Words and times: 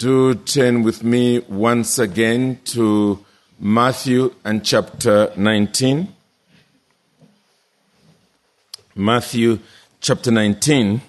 do 0.00 0.34
turn 0.34 0.82
with 0.82 1.04
me 1.04 1.40
once 1.40 1.98
again 1.98 2.58
to 2.64 3.22
Matthew 3.58 4.34
and 4.46 4.64
chapter 4.64 5.30
19. 5.36 6.08
Matthew 8.94 9.58
chapter 10.00 10.30
19. 10.30 11.02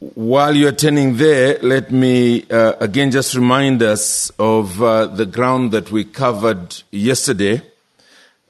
While 0.00 0.56
you're 0.56 0.72
turning 0.72 1.18
there, 1.18 1.56
let 1.62 1.92
me 1.92 2.44
uh, 2.50 2.72
again 2.80 3.12
just 3.12 3.36
remind 3.36 3.80
us 3.84 4.30
of 4.30 4.82
uh, 4.82 5.06
the 5.06 5.26
ground 5.26 5.70
that 5.70 5.92
we 5.92 6.02
covered 6.02 6.82
yesterday. 6.90 7.62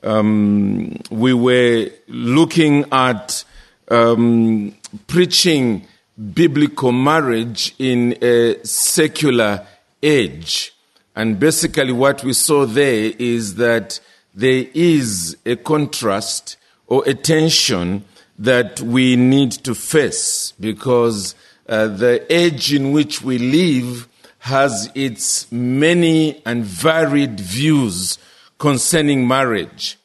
Um, 0.02 0.98
we 1.10 1.34
were 1.34 1.90
looking 2.08 2.86
at 2.92 3.44
um, 3.88 4.74
preaching 5.06 5.86
biblical 6.20 6.92
marriage 6.92 7.74
in 7.78 8.16
a 8.22 8.62
secular 8.64 9.66
age. 10.02 10.74
And 11.16 11.40
basically, 11.40 11.92
what 11.92 12.22
we 12.22 12.32
saw 12.32 12.66
there 12.66 13.12
is 13.18 13.56
that 13.56 14.00
there 14.34 14.66
is 14.74 15.36
a 15.44 15.56
contrast 15.56 16.56
or 16.86 17.02
a 17.06 17.14
tension 17.14 18.04
that 18.38 18.80
we 18.80 19.16
need 19.16 19.52
to 19.52 19.74
face 19.74 20.52
because 20.60 21.34
uh, 21.68 21.86
the 21.88 22.24
age 22.32 22.72
in 22.72 22.92
which 22.92 23.22
we 23.22 23.38
live 23.38 24.08
has 24.38 24.90
its 24.94 25.50
many 25.52 26.42
and 26.46 26.64
varied 26.64 27.38
views 27.38 28.18
concerning 28.58 29.28
marriage. 29.28 29.98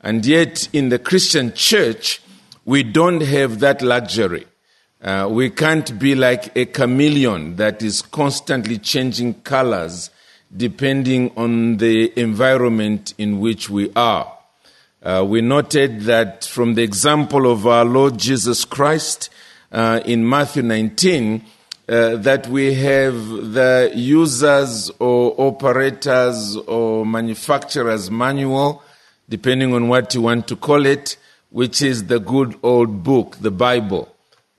And 0.00 0.24
yet, 0.24 0.68
in 0.72 0.88
the 0.88 0.98
Christian 0.98 1.52
church, 1.52 2.22
we 2.64 2.82
don't 2.82 3.22
have 3.22 3.60
that 3.60 3.82
luxury. 3.82 4.46
Uh, 5.02 5.26
we 5.30 5.48
can't 5.48 5.98
be 5.98 6.14
like 6.14 6.54
a 6.54 6.66
chameleon 6.66 7.56
that 7.56 7.80
is 7.80 8.02
constantly 8.02 8.76
changing 8.76 9.32
colors 9.40 10.10
depending 10.54 11.30
on 11.38 11.78
the 11.78 12.12
environment 12.20 13.14
in 13.16 13.40
which 13.40 13.70
we 13.70 13.90
are. 13.96 14.30
Uh, 15.02 15.24
we 15.26 15.40
noted 15.40 16.02
that 16.02 16.44
from 16.44 16.74
the 16.74 16.82
example 16.82 17.50
of 17.50 17.66
our 17.66 17.86
Lord 17.86 18.18
Jesus 18.18 18.66
Christ 18.66 19.30
uh, 19.72 20.00
in 20.04 20.28
Matthew 20.28 20.62
19, 20.62 21.46
uh, 21.88 22.16
that 22.16 22.46
we 22.48 22.74
have 22.74 23.14
the 23.54 23.90
users 23.94 24.90
or 24.98 25.34
operators 25.38 26.56
or 26.56 27.06
manufacturers 27.06 28.10
manual, 28.10 28.82
depending 29.30 29.72
on 29.72 29.88
what 29.88 30.14
you 30.14 30.20
want 30.20 30.46
to 30.48 30.56
call 30.56 30.84
it, 30.84 31.16
which 31.48 31.80
is 31.80 32.08
the 32.08 32.20
good 32.20 32.58
old 32.62 33.02
book, 33.02 33.38
the 33.40 33.50
Bible 33.50 34.14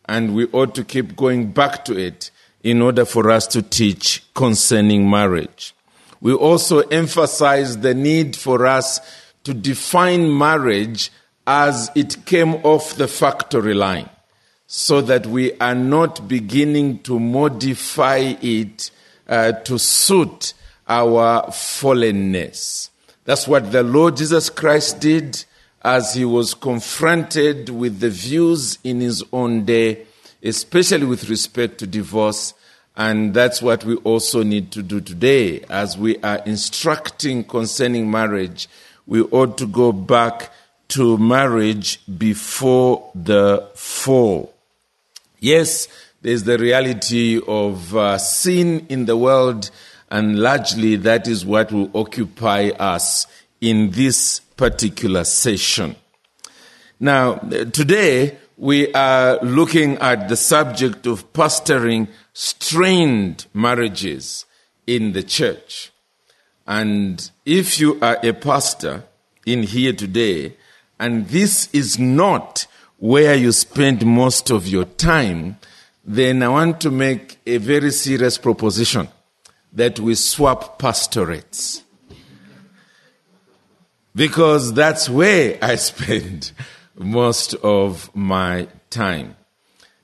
and 0.06 0.36
we 0.36 0.46
ought 0.48 0.76
to 0.76 0.84
keep 0.84 1.16
going 1.16 1.52
back 1.52 1.86
to 1.86 1.98
it 1.98 2.32
in 2.64 2.82
order 2.82 3.06
for 3.06 3.30
us 3.30 3.48
to 3.48 3.62
teach 3.62 4.24
concerning 4.34 5.10
marriage. 5.10 5.74
We 6.20 6.34
also 6.34 6.82
emphasize 6.82 7.80
the 7.80 7.94
need 7.94 8.36
for 8.36 8.68
us 8.68 9.00
to 9.44 9.54
define 9.54 10.38
marriage 10.38 11.12
as 11.48 11.90
it 11.96 12.26
came 12.26 12.56
off 12.64 12.96
the 12.96 13.08
factory 13.08 13.74
line 13.74 14.10
so 14.68 15.02
that 15.02 15.26
we 15.26 15.58
are 15.60 15.76
not 15.76 16.28
beginning 16.28 17.00
to 17.00 17.20
modify 17.20 18.36
it 18.42 18.92
uh, 19.28 19.52
to 19.52 19.80
suit 19.80 20.54
our 20.88 21.48
fallenness. 21.48 22.90
That's 23.26 23.48
what 23.48 23.72
the 23.72 23.84
Lord 23.84 24.18
Jesus 24.18 24.50
Christ 24.50 25.00
did 25.00 25.44
as 25.84 26.14
he 26.14 26.26
was 26.26 26.54
confronted 26.54 27.70
with 27.70 28.00
the 28.00 28.10
views 28.10 28.78
in 28.84 29.02
his 29.02 29.24
own 29.34 29.66
day, 29.66 30.06
especially 30.44 31.06
with 31.06 31.30
respect 31.30 31.78
to 31.80 31.88
divorce. 31.88 32.54
And 32.96 33.34
that's 33.34 33.62
what 33.62 33.84
we 33.84 33.96
also 33.98 34.44
need 34.44 34.72
to 34.74 34.84
do 34.84 35.02
today. 35.02 35.62
As 35.70 35.98
we 35.98 36.18
are 36.18 36.40
instructing 36.46 37.44
concerning 37.44 38.12
marriage, 38.12 38.68
we 39.08 39.22
ought 39.22 39.58
to 39.58 39.66
go 39.66 39.92
back 39.92 40.52
to 40.90 41.18
marriage 41.18 42.00
before 42.18 43.10
the 43.16 43.68
fall. 43.74 44.54
Yes, 45.40 45.88
there's 46.22 46.44
the 46.44 46.58
reality 46.58 47.42
of 47.48 47.96
uh, 47.96 48.18
sin 48.20 48.86
in 48.90 49.06
the 49.06 49.18
world, 49.18 49.72
and 50.12 50.38
largely 50.38 50.98
that 50.98 51.28
is 51.28 51.46
what 51.46 51.72
will 51.72 51.90
occupy 51.96 52.70
us 52.78 53.26
in 53.62 53.92
this 53.92 54.40
particular 54.58 55.24
session. 55.24 55.96
Now, 57.00 57.36
today 57.36 58.38
we 58.58 58.92
are 58.94 59.40
looking 59.42 59.98
at 60.00 60.30
the 60.30 60.36
subject 60.36 61.08
of 61.08 61.32
pastoring 61.34 62.08
strained 62.34 63.46
marriages 63.54 64.46
in 64.86 65.14
the 65.14 65.24
church. 65.24 65.92
And 66.68 67.32
if 67.46 67.80
you 67.80 68.00
are 68.02 68.18
a 68.24 68.34
pastor 68.34 69.04
in 69.46 69.64
here 69.64 69.94
today, 69.94 70.58
and 71.00 71.28
this 71.28 71.70
is 71.74 71.98
not 71.98 72.68
where 72.98 73.36
you 73.36 73.52
spend 73.52 74.06
most 74.06 74.52
of 74.52 74.68
your 74.68 74.86
time, 74.86 75.58
then 76.06 76.44
I 76.44 76.50
want 76.50 76.82
to 76.82 76.92
make 76.92 77.40
a 77.48 77.58
very 77.58 77.92
serious 77.92 78.38
proposition 78.38 79.08
that 79.74 80.00
we 80.00 80.16
swap 80.16 80.78
pastorates 80.78 81.82
because 84.16 84.74
that's 84.74 85.10
where 85.10 85.58
I 85.62 85.76
spend 85.90 86.52
most 86.96 87.54
of 87.56 88.14
my 88.16 88.68
time. 88.90 89.36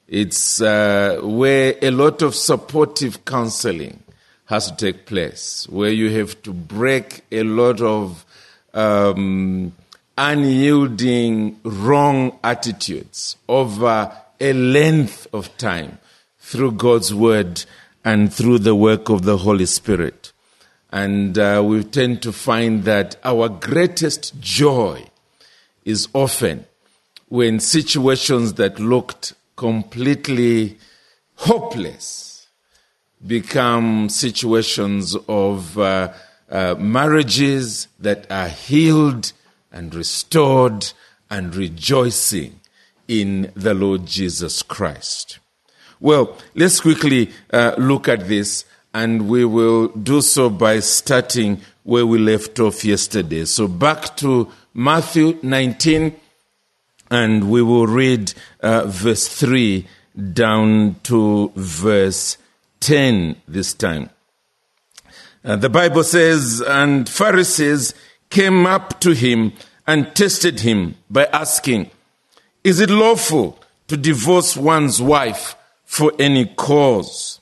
It's 0.08 0.62
uh, 0.62 1.20
where 1.22 1.76
a 1.82 1.92
lot 1.92 2.22
of 2.22 2.34
supportive 2.34 3.26
counseling 3.26 4.04
has 4.46 4.72
to 4.72 4.78
take 4.78 5.06
place, 5.06 5.68
where 5.70 5.92
you 5.92 6.10
have 6.18 6.42
to 6.44 6.54
break 6.54 7.26
a 7.32 7.44
lot 7.44 7.82
of 7.82 8.26
um, 8.74 9.74
unyielding 10.18 11.60
wrong 11.64 12.40
attitudes 12.44 13.36
over 13.50 14.16
a 14.40 14.54
length 14.54 15.28
of 15.34 15.56
time 15.58 16.00
through 16.40 16.72
God's 16.72 17.14
word 17.14 17.66
and 18.06 18.34
through 18.34 18.60
the 18.60 18.76
work 18.76 19.10
of 19.10 19.24
the 19.24 19.38
Holy 19.38 19.66
Spirit. 19.66 20.27
And 20.92 21.38
uh, 21.38 21.64
we 21.66 21.84
tend 21.84 22.22
to 22.24 22.32
find 22.32 22.84
that 22.86 23.18
our 23.24 23.50
greatest 23.50 24.40
joy 24.40 25.06
is 25.84 26.08
often 26.14 26.66
when 27.30 27.60
situations 27.60 28.54
that 28.54 28.80
looked 28.80 29.34
completely 29.56 30.78
hopeless 31.36 32.48
become 33.26 34.10
situations 34.10 35.16
of 35.28 35.78
uh, 35.78 36.14
uh, 36.50 36.76
marriages 36.78 37.88
that 38.00 38.30
are 38.32 38.48
healed 38.48 39.34
and 39.72 39.94
restored 39.94 40.92
and 41.30 41.56
rejoicing 41.56 42.60
in 43.08 43.52
the 43.56 43.74
Lord 43.74 44.06
Jesus 44.06 44.62
Christ. 44.62 45.40
Well, 46.00 46.38
let's 46.54 46.80
quickly 46.80 47.32
uh, 47.52 47.74
look 47.78 48.08
at 48.08 48.28
this 48.28 48.66
and 48.98 49.30
we 49.30 49.46
will 49.46 49.90
do 49.90 50.22
so 50.22 50.50
by 50.50 50.80
starting 50.80 51.62
where 51.84 52.08
we 52.08 52.18
left 52.18 52.60
off 52.60 52.84
yesterday. 52.84 53.46
So 53.46 53.68
back 53.68 54.18
to 54.18 54.52
Matthew 54.74 55.38
19, 55.44 56.16
and 57.12 57.52
we 57.52 57.62
will 57.62 57.86
read 57.86 58.34
uh, 58.60 58.86
verse 58.88 59.28
3 59.28 59.86
down 60.34 60.96
to 61.04 61.52
verse 61.56 62.40
10 62.80 63.36
this 63.48 63.76
time. 63.76 64.10
Uh, 65.46 65.58
the 65.58 65.70
Bible 65.70 66.04
says, 66.04 66.64
And 66.66 67.08
Pharisees 67.08 67.94
came 68.32 68.66
up 68.66 69.00
to 69.02 69.12
him 69.12 69.54
and 69.86 70.16
tested 70.16 70.62
him 70.62 70.96
by 71.08 71.26
asking, 71.26 71.92
Is 72.64 72.80
it 72.80 72.90
lawful 72.90 73.60
to 73.90 73.96
divorce 73.96 74.58
one's 74.58 75.00
wife 75.00 75.56
for 75.86 76.14
any 76.18 76.48
cause? 76.48 77.42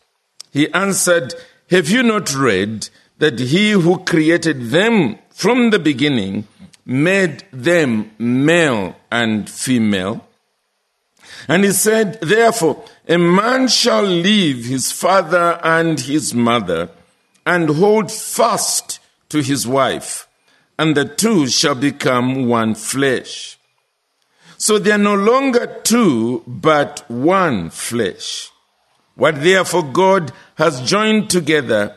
He 0.56 0.72
answered, 0.72 1.34
Have 1.70 1.90
you 1.90 2.02
not 2.02 2.34
read 2.34 2.88
that 3.18 3.40
he 3.40 3.72
who 3.72 4.06
created 4.06 4.70
them 4.70 5.20
from 5.30 5.72
the 5.72 5.80
beginning 5.80 6.48
made 6.86 7.44
them 7.52 8.12
male 8.18 8.96
and 9.12 9.50
female? 9.50 10.26
And 11.50 11.66
he 11.66 11.72
said, 11.72 12.22
Therefore, 12.22 12.86
a 13.06 13.18
man 13.18 13.68
shall 13.68 14.04
leave 14.04 14.64
his 14.64 14.94
father 14.94 15.60
and 15.62 16.00
his 16.00 16.34
mother 16.34 16.90
and 17.46 17.72
hold 17.72 18.10
fast 18.10 19.00
to 19.28 19.42
his 19.42 19.68
wife, 19.68 20.26
and 20.80 20.96
the 20.96 21.04
two 21.04 21.48
shall 21.48 21.76
become 21.76 22.48
one 22.48 22.76
flesh. 22.76 23.60
So 24.56 24.80
they 24.80 24.92
are 24.92 24.98
no 24.98 25.16
longer 25.16 25.82
two, 25.84 26.44
but 26.48 27.04
one 27.10 27.72
flesh. 27.72 28.52
What 29.16 29.42
therefore 29.42 29.84
God 29.84 30.34
has 30.56 30.82
joined 30.82 31.30
together, 31.30 31.96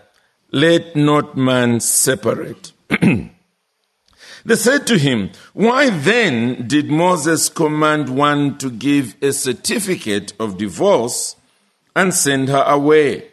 let 0.50 0.94
not 0.94 1.37
man 1.37 1.81
separate. 1.81 2.72
they 2.88 4.55
said 4.55 4.87
to 4.87 4.99
him, 4.99 5.31
Why 5.52 5.90
then 5.90 6.66
did 6.66 6.90
Moses 6.90 7.49
command 7.49 8.08
one 8.08 8.58
to 8.58 8.70
give 8.70 9.16
a 9.22 9.32
certificate 9.32 10.32
of 10.38 10.58
divorce 10.58 11.37
and 11.94 12.12
send 12.12 12.49
her 12.49 12.64
away? 12.66 13.28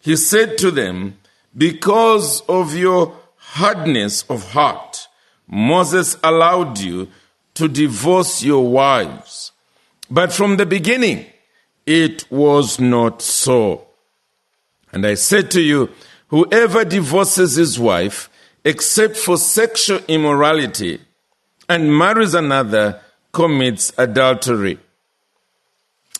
he 0.00 0.16
said 0.16 0.56
to 0.58 0.70
them, 0.70 1.18
Because 1.56 2.40
of 2.48 2.74
your 2.74 3.14
hardness 3.36 4.22
of 4.30 4.52
heart, 4.52 5.08
Moses 5.46 6.16
allowed 6.22 6.78
you 6.78 7.08
to 7.54 7.68
divorce 7.68 8.42
your 8.42 8.66
wives. 8.66 9.52
But 10.10 10.32
from 10.32 10.56
the 10.56 10.66
beginning, 10.66 11.26
it 11.84 12.30
was 12.30 12.78
not 12.78 13.20
so. 13.22 13.87
And 14.92 15.06
I 15.06 15.14
said 15.14 15.50
to 15.52 15.60
you, 15.60 15.90
whoever 16.28 16.84
divorces 16.84 17.56
his 17.56 17.78
wife, 17.78 18.30
except 18.64 19.16
for 19.16 19.36
sexual 19.36 20.00
immorality, 20.08 21.00
and 21.68 21.96
marries 21.96 22.34
another, 22.34 23.00
commits 23.32 23.92
adultery. 23.98 24.78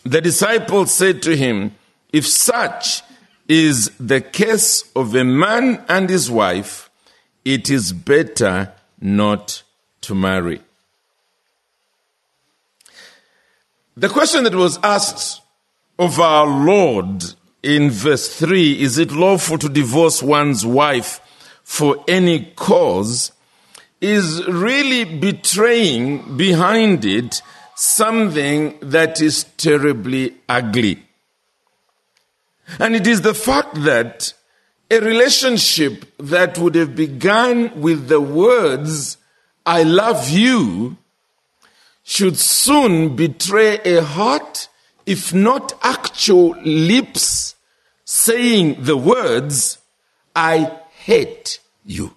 The 0.03 0.21
disciples 0.21 0.93
said 0.93 1.21
to 1.23 1.35
him, 1.35 1.75
If 2.13 2.27
such 2.27 3.01
is 3.47 3.91
the 3.99 4.21
case 4.21 4.89
of 4.95 5.15
a 5.15 5.23
man 5.23 5.83
and 5.89 6.09
his 6.09 6.29
wife, 6.29 6.89
it 7.43 7.69
is 7.69 7.91
better 7.91 8.71
not 9.01 9.63
to 10.01 10.15
marry. 10.15 10.61
The 13.97 14.09
question 14.09 14.43
that 14.45 14.55
was 14.55 14.79
asked 14.81 15.41
of 15.97 16.19
our 16.19 16.47
Lord 16.47 17.33
in 17.61 17.89
verse 17.89 18.33
3 18.35 18.81
is 18.81 18.97
it 18.97 19.11
lawful 19.11 19.57
to 19.57 19.69
divorce 19.69 20.23
one's 20.23 20.65
wife 20.65 21.19
for 21.63 22.03
any 22.07 22.45
cause? 22.55 23.31
is 24.01 24.45
really 24.47 25.03
betraying 25.03 26.37
behind 26.37 27.03
it 27.03 27.41
something 27.75 28.77
that 28.81 29.21
is 29.21 29.43
terribly 29.57 30.35
ugly. 30.47 31.03
And 32.77 32.95
it 32.95 33.07
is 33.07 33.21
the 33.21 33.33
fact 33.33 33.83
that 33.83 34.33
a 34.91 34.99
relationship 34.99 36.05
that 36.17 36.57
would 36.57 36.75
have 36.75 36.95
begun 36.95 37.81
with 37.81 38.07
the 38.07 38.21
words, 38.21 39.17
I 39.65 39.83
love 39.83 40.29
you, 40.29 40.97
should 42.03 42.37
soon 42.37 43.15
betray 43.15 43.79
a 43.79 44.03
heart, 44.03 44.68
if 45.09 45.33
not 45.33 45.73
actual 45.81 46.51
lips, 46.63 47.55
saying 48.05 48.75
the 48.77 48.95
words, 48.95 49.79
I 50.35 50.71
hate 50.91 51.59
you. 51.83 52.13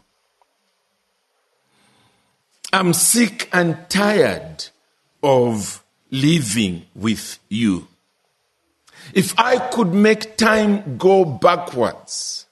I'm 2.70 2.92
sick 2.92 3.48
and 3.50 3.78
tired 3.88 4.66
of 5.22 5.82
living 6.10 6.84
with 6.94 7.38
you. 7.48 7.88
If 9.14 9.38
I 9.38 9.56
could 9.70 9.94
make 9.94 10.36
time 10.36 10.98
go 10.98 11.24
backwards, 11.24 12.44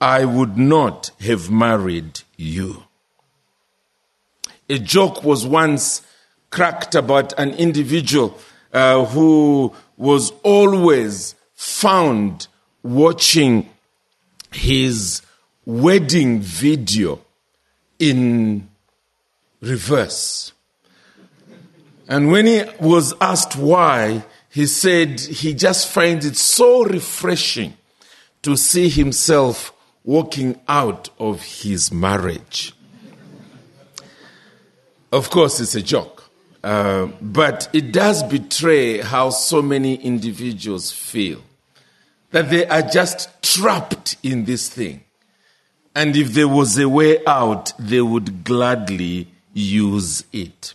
I 0.00 0.24
would 0.24 0.58
not 0.58 1.12
have 1.20 1.48
married 1.48 2.22
you. 2.36 2.82
A 4.68 4.80
joke 4.80 5.22
was 5.22 5.46
once 5.46 6.02
cracked 6.50 6.96
about 6.96 7.32
an 7.38 7.50
individual 7.54 8.36
uh, 8.72 9.04
who 9.06 9.74
was 9.96 10.32
always 10.42 11.34
found 11.54 12.46
watching 12.82 13.68
his 14.52 15.22
wedding 15.64 16.40
video 16.40 17.20
in 17.98 18.68
reverse. 19.60 20.52
And 22.08 22.32
when 22.32 22.46
he 22.46 22.64
was 22.80 23.14
asked 23.20 23.56
why, 23.56 24.24
he 24.48 24.66
said 24.66 25.20
he 25.20 25.54
just 25.54 25.88
finds 25.88 26.26
it 26.26 26.36
so 26.36 26.84
refreshing 26.84 27.74
to 28.42 28.56
see 28.56 28.88
himself 28.88 29.72
walking 30.02 30.58
out 30.66 31.10
of 31.18 31.42
his 31.42 31.92
marriage. 31.92 32.74
Of 35.12 35.30
course, 35.30 35.60
it's 35.60 35.74
a 35.74 35.82
joke, 35.82 36.19
uh, 36.62 37.06
but 37.20 37.68
it 37.72 37.92
does 37.92 38.22
betray 38.22 38.98
how 38.98 39.30
so 39.30 39.62
many 39.62 39.94
individuals 39.96 40.92
feel 40.92 41.40
that 42.32 42.50
they 42.50 42.66
are 42.66 42.82
just 42.82 43.42
trapped 43.42 44.16
in 44.22 44.44
this 44.44 44.68
thing. 44.68 45.02
And 45.94 46.14
if 46.16 46.32
there 46.32 46.48
was 46.48 46.78
a 46.78 46.88
way 46.88 47.24
out, 47.26 47.72
they 47.78 48.00
would 48.00 48.44
gladly 48.44 49.28
use 49.52 50.24
it. 50.32 50.74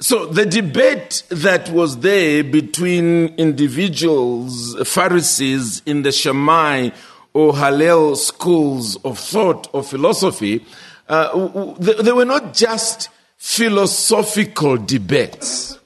So 0.00 0.26
the 0.26 0.46
debate 0.46 1.22
that 1.30 1.70
was 1.70 1.98
there 1.98 2.44
between 2.44 3.28
individuals, 3.36 4.76
Pharisees 4.88 5.82
in 5.86 6.02
the 6.02 6.12
Shammai 6.12 6.90
or 7.32 7.56
Hillel 7.56 8.16
schools 8.16 8.96
of 9.04 9.18
thought 9.18 9.68
or 9.72 9.82
philosophy, 9.82 10.64
uh, 11.08 11.74
they 11.78 12.12
were 12.12 12.24
not 12.24 12.54
just 12.54 13.08
philosophical 13.36 14.76
debates. 14.76 15.78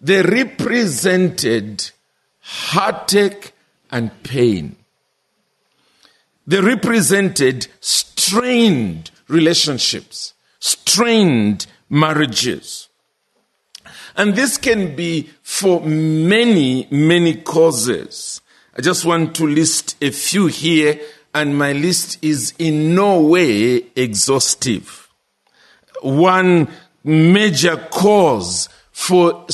They 0.00 0.22
represented 0.22 1.90
heartache 2.40 3.52
and 3.90 4.22
pain. 4.22 4.76
They 6.46 6.60
represented 6.60 7.68
strained 7.80 9.10
relationships, 9.28 10.34
strained 10.60 11.66
marriages. 11.90 12.88
And 14.16 14.34
this 14.34 14.56
can 14.56 14.96
be 14.96 15.30
for 15.42 15.80
many, 15.80 16.88
many 16.90 17.34
causes. 17.34 18.40
I 18.76 18.80
just 18.80 19.04
want 19.04 19.34
to 19.36 19.46
list 19.46 19.96
a 20.02 20.10
few 20.10 20.46
here, 20.46 21.00
and 21.34 21.56
my 21.56 21.72
list 21.72 22.18
is 22.22 22.54
in 22.58 22.94
no 22.94 23.20
way 23.20 23.84
exhaustive. 23.94 25.07
One 26.02 26.68
major 27.04 27.76
cause 27.90 28.68
for 28.92 29.46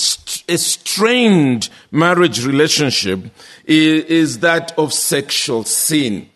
a 0.48 0.58
strained 0.58 1.68
marriage 1.90 2.44
relationship 2.44 3.20
is 3.66 4.38
that 4.40 4.76
of 4.78 4.92
sexual 4.92 5.64
sin. 5.64 6.28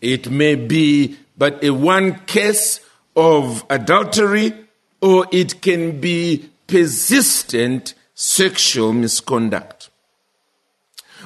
It 0.00 0.30
may 0.30 0.54
be 0.56 1.16
but 1.36 1.62
a 1.64 1.70
one 1.70 2.20
case 2.26 2.80
of 3.16 3.64
adultery, 3.70 4.52
or 5.00 5.26
it 5.32 5.62
can 5.62 6.00
be 6.00 6.50
persistent 6.66 7.94
sexual 8.14 8.92
misconduct. 8.92 9.90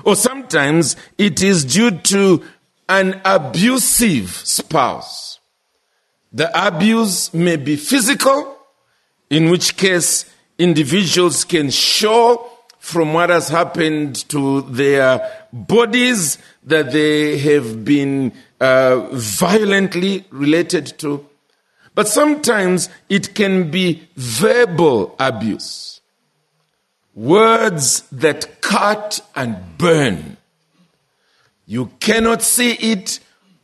Or 0.04 0.16
sometimes 0.16 0.96
it 1.16 1.42
is 1.42 1.64
due 1.64 1.90
to 1.90 2.42
an 2.88 3.20
abusive 3.24 4.30
spouse. 4.30 5.37
The 6.32 6.66
abuse 6.66 7.32
may 7.32 7.56
be 7.56 7.76
physical, 7.76 8.56
in 9.30 9.50
which 9.50 9.76
case 9.76 10.24
individuals 10.58 11.44
can 11.44 11.70
show 11.70 12.50
from 12.78 13.12
what 13.12 13.30
has 13.30 13.48
happened 13.48 14.28
to 14.28 14.62
their 14.62 15.46
bodies 15.52 16.38
that 16.64 16.92
they 16.92 17.38
have 17.38 17.84
been 17.84 18.32
uh, 18.60 19.08
violently 19.12 20.24
related 20.30 20.86
to. 20.98 21.26
But 21.94 22.08
sometimes 22.08 22.88
it 23.08 23.34
can 23.34 23.70
be 23.70 24.08
verbal 24.16 25.16
abuse. 25.18 26.00
Words 27.14 28.02
that 28.12 28.60
cut 28.60 29.20
and 29.34 29.76
burn. 29.76 30.36
You 31.66 31.90
cannot 31.98 32.42
see 32.42 32.72
it 32.72 33.20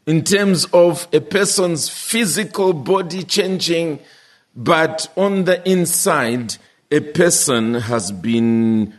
in 0.06 0.22
terms 0.22 0.66
of 0.66 1.08
a 1.12 1.20
person's 1.20 1.88
physical 1.88 2.72
body 2.72 3.22
changing, 3.22 4.00
but 4.54 5.10
on 5.16 5.44
the 5.44 5.66
inside, 5.68 6.56
a 6.90 7.00
person 7.00 7.74
has 7.74 8.12
been 8.12 8.94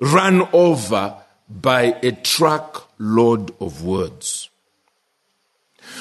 run 0.00 0.48
over 0.52 1.16
by 1.48 1.96
a 2.02 2.12
truck 2.12 2.90
load 2.98 3.54
of 3.60 3.84
words. 3.84 4.48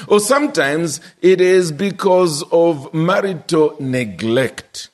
Or 0.07 0.19
sometimes 0.19 1.01
it 1.21 1.41
is 1.41 1.71
because 1.71 2.43
of 2.51 2.93
marital 2.93 3.75
neglect. 3.79 4.89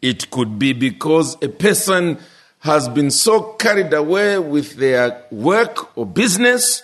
It 0.00 0.30
could 0.30 0.58
be 0.58 0.72
because 0.72 1.36
a 1.42 1.48
person 1.48 2.18
has 2.60 2.88
been 2.88 3.10
so 3.10 3.52
carried 3.54 3.92
away 3.92 4.38
with 4.38 4.76
their 4.76 5.24
work 5.30 5.96
or 5.96 6.06
business 6.06 6.82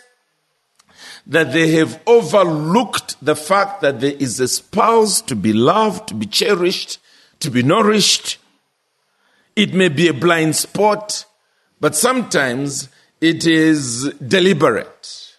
that 1.30 1.52
they 1.52 1.70
have 1.70 2.00
overlooked 2.06 3.16
the 3.24 3.36
fact 3.36 3.80
that 3.80 4.00
there 4.00 4.14
is 4.18 4.40
a 4.40 4.48
spouse 4.48 5.22
to 5.22 5.36
be 5.36 5.52
loved, 5.52 6.08
to 6.08 6.14
be 6.14 6.26
cherished, 6.26 6.98
to 7.38 7.50
be 7.50 7.62
nourished, 7.62 8.38
it 9.54 9.72
may 9.72 9.88
be 9.88 10.08
a 10.08 10.12
blind 10.14 10.56
spot, 10.56 11.24
but 11.80 11.94
sometimes 11.94 12.88
it 13.20 13.46
is 13.46 14.12
deliberate. 14.14 15.36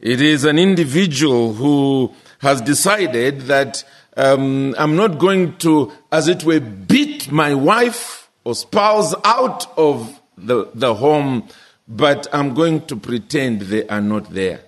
It 0.00 0.20
is 0.20 0.44
an 0.44 0.58
individual 0.58 1.54
who 1.54 2.12
has 2.40 2.60
decided 2.60 3.42
that 3.42 3.84
um, 4.16 4.74
I'm 4.76 4.96
not 4.96 5.18
going 5.18 5.56
to, 5.58 5.92
as 6.10 6.26
it 6.26 6.42
were, 6.42 6.60
beat 6.60 7.30
my 7.30 7.54
wife 7.54 8.28
or 8.42 8.56
spouse 8.56 9.14
out 9.24 9.66
of 9.78 10.20
the, 10.36 10.68
the 10.74 10.94
home, 10.94 11.48
but 11.86 12.26
I'm 12.32 12.54
going 12.54 12.86
to 12.86 12.96
pretend 12.96 13.62
they 13.62 13.86
are 13.86 14.00
not 14.00 14.30
there. 14.30 14.67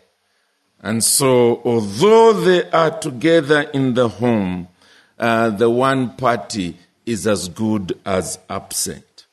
And 0.82 1.04
so, 1.04 1.60
although 1.64 2.32
they 2.32 2.70
are 2.70 2.98
together 2.98 3.62
in 3.62 3.94
the 3.94 4.08
home, 4.08 4.68
uh, 5.18 5.50
the 5.50 5.68
one 5.68 6.16
party 6.16 6.76
is 7.04 7.26
as 7.26 7.48
good 7.48 7.98
as 8.06 8.38
absent. 8.48 9.26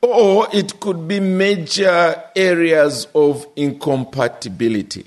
Or 0.00 0.46
it 0.52 0.78
could 0.78 1.08
be 1.08 1.18
major 1.18 2.22
areas 2.36 3.08
of 3.14 3.46
incompatibility. 3.56 5.06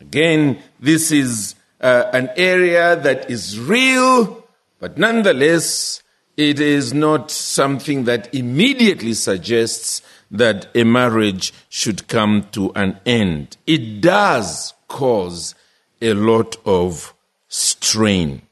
Again, 0.00 0.62
this 0.78 1.10
is 1.10 1.56
uh, 1.80 2.04
an 2.12 2.30
area 2.36 2.94
that 2.94 3.30
is 3.30 3.58
real, 3.58 4.44
but 4.78 4.96
nonetheless, 4.96 6.02
it 6.36 6.60
is 6.60 6.94
not 6.94 7.32
something 7.32 8.04
that 8.04 8.32
immediately 8.32 9.14
suggests 9.14 10.02
that 10.30 10.68
a 10.74 10.84
marriage 10.84 11.52
should 11.68 12.06
come 12.08 12.46
to 12.52 12.72
an 12.74 12.98
end. 13.06 13.56
It 13.66 14.00
does 14.00 14.74
cause 14.88 15.54
a 16.00 16.14
lot 16.14 16.56
of 16.64 17.14
strain. 17.48 18.42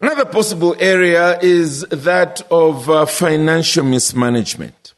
Another 0.00 0.24
possible 0.24 0.76
area 0.78 1.38
is 1.40 1.80
that 1.90 2.40
of 2.50 2.88
uh, 2.88 3.04
financial 3.06 3.84
mismanagement. 3.84 4.94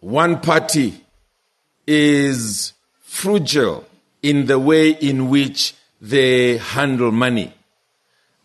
One 0.00 0.40
party 0.40 1.00
is 1.86 2.74
frugal 3.00 3.86
in 4.22 4.46
the 4.46 4.58
way 4.58 4.90
in 4.90 5.30
which 5.30 5.74
they 6.00 6.58
handle 6.58 7.10
money. 7.10 7.54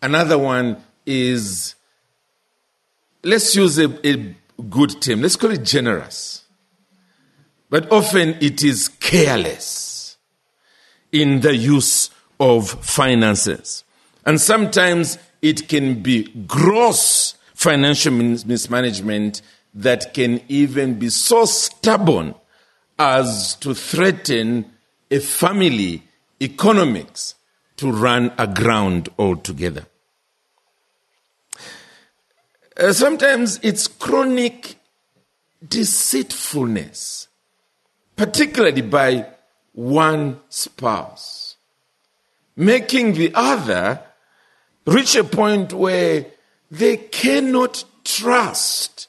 Another 0.00 0.38
one 0.38 0.82
is, 1.04 1.74
let's 3.22 3.54
use 3.54 3.78
a, 3.78 4.06
a 4.06 4.34
good 4.68 5.00
term, 5.00 5.22
let's 5.22 5.36
call 5.36 5.50
it 5.50 5.64
generous. 5.64 6.44
But 7.70 7.90
often 7.90 8.36
it 8.40 8.62
is 8.62 8.88
careless 8.88 10.16
in 11.10 11.40
the 11.40 11.56
use 11.56 12.10
of 12.38 12.70
finances. 12.84 13.84
And 14.26 14.40
sometimes 14.40 15.18
it 15.40 15.68
can 15.68 16.02
be 16.02 16.24
gross 16.46 17.34
financial 17.54 18.12
mismanagement 18.12 19.42
that 19.74 20.12
can 20.12 20.40
even 20.48 20.98
be 20.98 21.08
so 21.08 21.44
stubborn 21.44 22.34
as 22.98 23.56
to 23.56 23.74
threaten 23.74 24.70
a 25.10 25.18
family 25.18 26.02
economics 26.40 27.34
to 27.76 27.90
run 27.90 28.32
aground 28.38 29.08
altogether. 29.18 29.86
Uh, 32.82 32.92
sometimes 32.92 33.60
it's 33.62 33.86
chronic 33.86 34.74
deceitfulness, 35.64 37.28
particularly 38.16 38.82
by 38.82 39.24
one 39.70 40.40
spouse, 40.48 41.54
making 42.56 43.12
the 43.12 43.30
other 43.36 44.02
reach 44.84 45.14
a 45.14 45.22
point 45.22 45.72
where 45.72 46.26
they 46.72 46.96
cannot 46.96 47.84
trust 48.02 49.06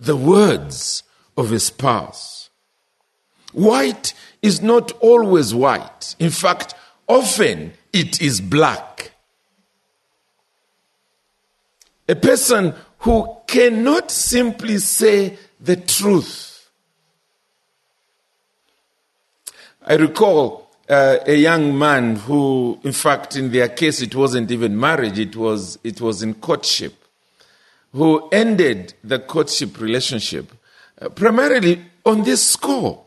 the 0.00 0.16
words 0.16 1.04
of 1.36 1.52
a 1.52 1.60
spouse. 1.60 2.50
White 3.52 4.14
is 4.42 4.60
not 4.60 4.90
always 4.98 5.54
white. 5.54 6.16
In 6.18 6.30
fact, 6.30 6.74
often 7.06 7.74
it 7.92 8.20
is 8.20 8.40
black. 8.40 9.12
A 12.08 12.16
person 12.16 12.74
who 13.02 13.36
cannot 13.46 14.10
simply 14.10 14.78
say 14.78 15.36
the 15.60 15.76
truth. 15.76 16.70
I 19.84 19.94
recall 19.94 20.70
uh, 20.88 21.18
a 21.26 21.34
young 21.34 21.76
man 21.76 22.14
who, 22.14 22.78
in 22.84 22.92
fact, 22.92 23.34
in 23.34 23.50
their 23.50 23.68
case, 23.68 24.00
it 24.02 24.14
wasn't 24.14 24.52
even 24.52 24.78
marriage, 24.78 25.18
it 25.18 25.34
was, 25.34 25.80
it 25.82 26.00
was 26.00 26.22
in 26.22 26.34
courtship, 26.34 26.94
who 27.92 28.28
ended 28.30 28.94
the 29.02 29.18
courtship 29.18 29.80
relationship 29.80 30.52
uh, 31.00 31.08
primarily 31.08 31.84
on 32.06 32.22
this 32.22 32.50
score. 32.50 33.04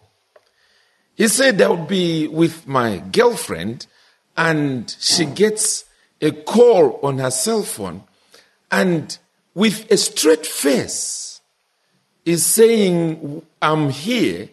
He 1.15 1.29
said, 1.29 1.61
I 1.61 1.69
would 1.69 1.87
be 1.87 2.27
with 2.27 2.67
my 2.67 2.97
girlfriend, 2.97 3.87
and 4.35 4.93
she 4.99 5.23
gets 5.23 5.85
a 6.21 6.31
call 6.31 6.99
on 7.01 7.19
her 7.19 7.31
cell 7.31 7.63
phone, 7.63 8.03
and 8.69 9.17
with 9.55 9.89
a 9.89 9.97
straight 9.97 10.45
face 10.45 11.41
is 12.25 12.45
saying, 12.45 13.41
I'm 13.61 13.89
here, 13.89 14.49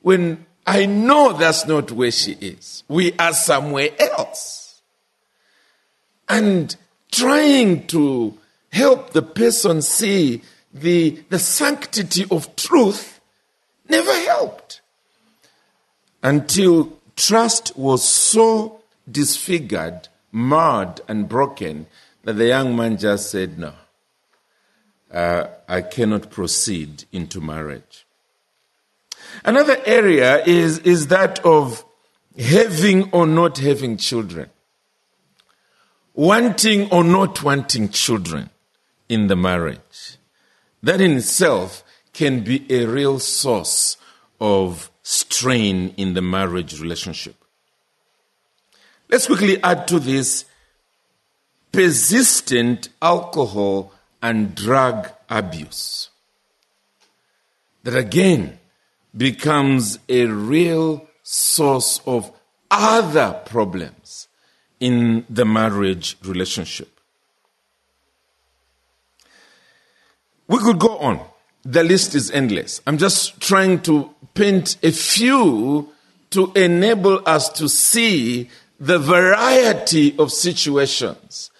when 0.00 0.46
I 0.66 0.86
know 0.86 1.32
that's 1.32 1.66
not 1.66 1.90
where 1.92 2.10
she 2.10 2.32
is. 2.32 2.84
We 2.88 3.12
are 3.18 3.32
somewhere 3.32 3.90
else. 3.98 4.80
And 6.28 6.74
trying 7.10 7.86
to 7.88 8.38
help 8.72 9.10
the 9.10 9.22
person 9.22 9.82
see 9.82 10.42
the, 10.72 11.22
the 11.28 11.38
sanctity 11.38 12.24
of 12.30 12.54
truth 12.56 13.20
never 13.88 14.14
helped. 14.20 14.80
Until 16.22 16.96
trust 17.16 17.76
was 17.76 18.08
so 18.08 18.80
disfigured, 19.10 20.08
marred, 20.30 21.00
and 21.08 21.28
broken 21.28 21.86
that 22.22 22.34
the 22.34 22.46
young 22.46 22.76
man 22.76 22.96
just 22.96 23.30
said, 23.30 23.58
No, 23.58 23.74
uh, 25.12 25.46
I 25.68 25.82
cannot 25.82 26.30
proceed 26.30 27.04
into 27.12 27.40
marriage. 27.40 28.06
Another 29.44 29.76
area 29.84 30.42
is, 30.44 30.78
is 30.80 31.08
that 31.08 31.44
of 31.44 31.84
having 32.38 33.10
or 33.10 33.26
not 33.26 33.58
having 33.58 33.96
children, 33.96 34.50
wanting 36.14 36.90
or 36.90 37.04
not 37.04 37.42
wanting 37.42 37.90
children 37.90 38.50
in 39.08 39.26
the 39.26 39.36
marriage. 39.36 40.16
That 40.82 41.00
in 41.00 41.12
itself 41.12 41.84
can 42.12 42.42
be 42.42 42.66
a 42.70 42.86
real 42.86 43.18
source 43.18 43.96
of 44.40 44.90
strain 45.02 45.94
in 45.96 46.14
the 46.14 46.22
marriage 46.22 46.80
relationship. 46.80 47.36
Let's 49.08 49.26
quickly 49.26 49.62
add 49.62 49.86
to 49.88 49.98
this 49.98 50.46
persistent 51.70 52.88
alcohol 53.00 53.92
and 54.22 54.54
drug 54.54 55.10
abuse. 55.28 56.08
That 57.82 57.96
again 57.96 58.58
becomes 59.14 59.98
a 60.08 60.26
real 60.26 61.06
source 61.24 62.00
of 62.06 62.30
other 62.70 63.40
problems 63.44 64.28
in 64.80 65.26
the 65.28 65.44
marriage 65.44 66.16
relationship. 66.24 66.88
We 70.46 70.58
could 70.58 70.78
go 70.78 70.98
on. 70.98 71.20
The 71.64 71.84
list 71.84 72.14
is 72.14 72.30
endless. 72.30 72.80
I'm 72.86 72.98
just 72.98 73.40
trying 73.40 73.82
to 73.82 74.14
paint 74.34 74.76
a 74.82 74.90
few 74.90 75.88
to 76.30 76.52
enable 76.56 77.20
us 77.26 77.48
to 77.50 77.68
see 77.68 78.48
the 78.80 78.98
variety 78.98 80.18
of 80.18 80.32
situations 80.32 81.50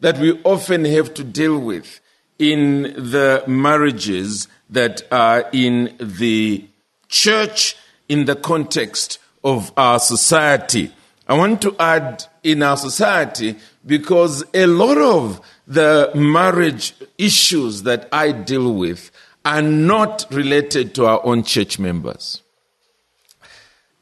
that 0.00 0.18
we 0.18 0.40
often 0.44 0.84
have 0.84 1.12
to 1.14 1.24
deal 1.24 1.58
with 1.58 2.00
in 2.40 2.82
the 2.82 3.44
marriages 3.46 4.48
that 4.70 5.02
are 5.12 5.48
in 5.52 5.94
the 6.00 6.64
church 7.08 7.76
in 8.08 8.24
the 8.24 8.34
context 8.34 9.18
of 9.44 9.72
our 9.76 10.00
society. 10.00 10.90
I 11.28 11.34
want 11.34 11.62
to 11.62 11.76
add 11.78 12.24
in 12.42 12.62
our 12.62 12.76
society 12.76 13.56
because 13.86 14.42
a 14.52 14.66
lot 14.66 14.98
of 14.98 15.40
the 15.66 16.10
marriage 16.14 16.94
issues 17.18 17.84
that 17.84 18.08
I 18.10 18.32
deal 18.32 18.74
with 18.74 19.10
are 19.44 19.62
not 19.62 20.26
related 20.30 20.94
to 20.96 21.06
our 21.06 21.24
own 21.24 21.44
church 21.44 21.78
members. 21.78 22.42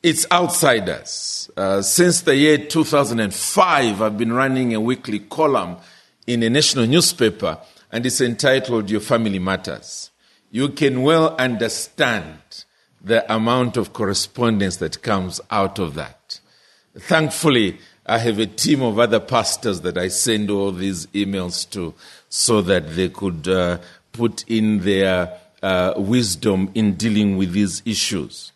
It's 0.03 0.27
outsiders. 0.31 1.51
Uh, 1.57 1.83
since 1.83 2.23
the 2.23 2.37
year 2.37 2.57
2005, 2.57 4.01
I've 4.01 4.17
been 4.17 4.33
running 4.33 4.75
a 4.75 4.81
weekly 4.81 5.19
column 5.19 5.77
in 6.27 6.43
a 6.43 6.51
national 6.51 6.87
newspaper, 6.87 7.59
and 7.91 8.05
it's 8.05 8.21
entitled 8.21 8.91
Your 8.91 9.01
Family 9.01 9.39
Matters. 9.39 10.11
You 10.51 10.71
can 10.71 11.03
well 11.03 11.37
understand 11.37 12.65
the 13.03 13.31
amount 13.33 13.77
of 13.77 13.93
correspondence 13.93 14.77
that 14.79 15.03
comes 15.03 15.41
out 15.51 15.79
of 15.79 15.95
that. 15.95 16.41
Thankfully, 16.97 17.79
I 18.07 18.19
have 18.19 18.39
a 18.39 18.47
team 18.47 18.83
of 18.83 18.99
other 18.99 19.21
pastors 19.21 19.83
that 19.83 19.99
I 19.99 20.09
send 20.09 20.51
all 20.51 20.73
these 20.73 21.07
emails 21.09 21.69
to 21.71 21.95
so 22.29 22.63
that 22.63 22.97
they 22.97 23.11
could 23.11 23.47
uh, 23.47 23.79
put 24.13 24.45
in 24.49 24.81
their 24.81 25.39
uh, 25.63 25.95
wisdom 25.97 26.71
in 26.75 26.95
dealing 26.95 27.37
with 27.37 27.53
these 27.53 27.83
issues. 27.85 28.53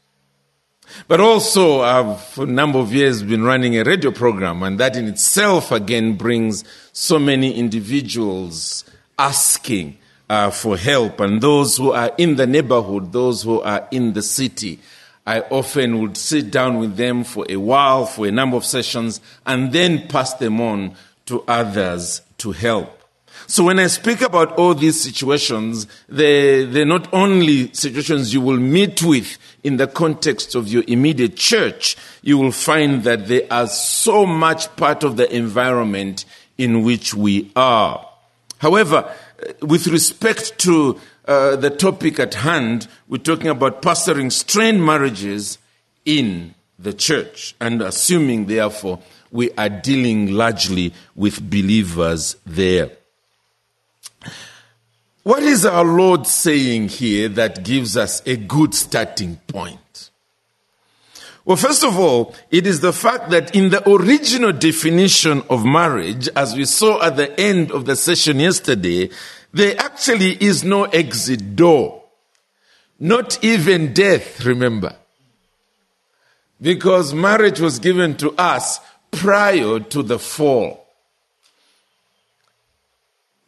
But 1.09 1.21
also, 1.21 1.81
I've 1.81 2.23
for 2.23 2.45
a 2.45 2.47
number 2.47 2.79
of 2.79 2.93
years 2.93 3.23
been 3.23 3.43
running 3.43 3.79
a 3.79 3.85
radio 3.85 4.11
program, 4.11 4.63
and 4.63 4.79
that 4.81 4.97
in 4.97 5.07
itself 5.07 5.73
again 5.73 6.17
brings 6.17 6.65
so 6.93 7.19
many 7.19 7.55
individuals 7.55 8.85
asking 9.19 9.99
uh, 10.29 10.51
for 10.51 10.77
help, 10.77 11.21
and 11.21 11.41
those 11.41 11.77
who 11.77 11.93
are 11.93 12.13
in 12.17 12.37
the 12.37 12.47
neighborhood, 12.47 13.13
those 13.13 13.43
who 13.43 13.61
are 13.61 13.87
in 13.91 14.13
the 14.13 14.23
city. 14.23 14.79
I 15.27 15.41
often 15.41 16.01
would 16.01 16.17
sit 16.17 16.51
down 16.51 16.79
with 16.79 16.97
them 16.97 17.23
for 17.23 17.47
a 17.49 17.57
while, 17.57 18.07
for 18.07 18.27
a 18.27 18.33
number 18.33 18.57
of 18.57 18.65
sessions, 18.65 19.21
and 19.47 19.73
then 19.73 20.09
pass 20.09 20.35
them 20.35 20.61
on 20.61 20.97
to 21.27 21.45
others 21.47 22.23
to 22.39 22.53
help. 22.53 22.99
So 23.47 23.65
when 23.65 23.79
I 23.79 23.87
speak 23.89 24.21
about 24.21 24.53
all 24.59 24.75
these 24.75 25.01
situations, 25.01 25.87
they're, 26.09 26.65
they're 26.65 26.85
not 26.85 27.13
only 27.13 27.73
situations 27.73 28.33
you 28.33 28.41
will 28.41 28.57
meet 28.57 29.03
with 29.03 29.37
in 29.63 29.77
the 29.77 29.87
context 29.87 30.55
of 30.55 30.69
your 30.69 30.85
immediate 30.87 31.37
church, 31.37 31.97
you 32.23 32.39
will 32.39 32.53
find 32.53 33.05
that 33.05 33.29
they 33.29 33.47
are 33.49 33.67
so 33.67 34.27
much 34.27 34.75
part 34.77 35.03
of 35.05 35.17
the 35.17 35.35
environment 35.35 36.25
in 36.57 36.83
which 36.83 37.15
we 37.15 37.51
are. 37.55 38.09
However, 38.63 39.13
with 39.61 39.89
respect 39.89 40.57
to 40.61 41.01
uh, 41.25 41.57
the 41.57 41.69
topic 41.69 42.21
at 42.21 42.35
hand, 42.35 42.87
we're 43.09 43.19
talking 43.19 43.49
about 43.49 43.83
pastoring 43.83 44.31
strained 44.31 44.87
marriages 44.87 45.59
in 46.05 46.55
the 46.79 46.93
church 46.93 47.57
and 47.61 47.83
assuming, 47.83 48.47
therefore, 48.47 49.01
we 49.33 49.51
are 49.59 49.69
dealing 49.69 50.31
largely 50.31 50.95
with 51.17 51.51
believers 51.51 52.37
there. 52.47 52.93
What 55.25 55.43
is 55.43 55.67
our 55.67 55.85
Lord 55.85 56.29
saying 56.29 56.91
here 56.91 57.29
that 57.31 57.65
gives 57.65 57.97
us 57.97 58.23
a 58.27 58.37
good 58.37 58.75
starting 58.75 59.41
point? 59.49 59.81
Well, 61.45 61.57
first 61.57 61.83
of 61.83 61.99
all, 61.99 62.35
it 62.51 62.67
is 62.67 62.81
the 62.81 62.93
fact 62.93 63.31
that 63.31 63.55
in 63.55 63.71
the 63.71 63.89
original 63.89 64.53
definition 64.53 65.43
of 65.51 65.65
marriage, 65.65 66.29
as 66.37 66.55
we 66.55 66.65
saw 66.65 67.03
at 67.03 67.17
the 67.17 67.39
end 67.41 67.73
of 67.73 67.85
the 67.85 67.97
session 67.97 68.39
yesterday, 68.39 69.11
there 69.53 69.75
actually 69.79 70.43
is 70.43 70.63
no 70.63 70.85
exit 70.85 71.57
door. 71.57 72.05
Not 73.01 73.43
even 73.43 73.93
death, 73.93 74.45
remember. 74.45 74.95
Because 76.61 77.13
marriage 77.13 77.59
was 77.59 77.81
given 77.81 78.17
to 78.19 78.33
us 78.39 78.79
prior 79.11 79.81
to 79.81 80.03
the 80.05 80.21
fall. 80.21 80.87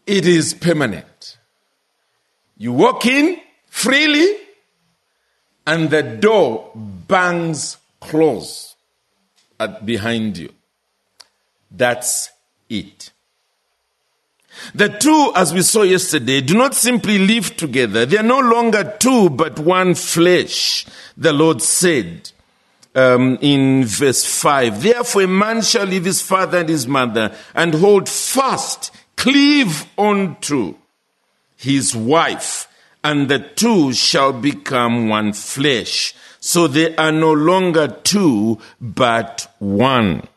It 0.04 0.26
is 0.26 0.52
permanent. 0.52 1.38
You 2.58 2.72
walk 2.72 3.06
in 3.06 3.40
freely, 3.68 4.36
and 5.64 5.90
the 5.90 6.02
door 6.02 6.72
bangs 6.74 7.78
close 8.04 8.76
at, 9.58 9.84
behind 9.84 10.38
you. 10.38 10.52
That's 11.70 12.30
it. 12.68 13.10
The 14.74 14.88
two, 14.88 15.32
as 15.34 15.52
we 15.52 15.62
saw 15.62 15.82
yesterday, 15.82 16.40
do 16.40 16.54
not 16.54 16.74
simply 16.74 17.18
live 17.18 17.56
together. 17.56 18.06
They 18.06 18.18
are 18.18 18.22
no 18.22 18.38
longer 18.40 18.96
two, 18.98 19.30
but 19.30 19.58
one 19.58 19.94
flesh, 19.94 20.86
the 21.16 21.32
Lord 21.32 21.60
said 21.60 22.30
um, 22.94 23.38
in 23.40 23.84
verse 23.84 24.24
5. 24.24 24.82
Therefore, 24.82 25.22
a 25.22 25.28
man 25.28 25.62
shall 25.62 25.86
leave 25.86 26.04
his 26.04 26.20
father 26.20 26.58
and 26.58 26.68
his 26.68 26.86
mother 26.86 27.34
and 27.54 27.74
hold 27.74 28.08
fast, 28.08 28.92
cleave 29.16 29.86
unto 29.98 30.76
his 31.56 31.96
wife, 31.96 32.68
and 33.02 33.28
the 33.28 33.38
two 33.38 33.92
shall 33.92 34.32
become 34.32 35.08
one 35.08 35.32
flesh. 35.32 36.14
So 36.46 36.66
they 36.66 36.94
are 36.96 37.10
no 37.10 37.32
longer 37.32 37.88
two, 37.88 38.58
but 38.78 39.50
one. 39.60 40.28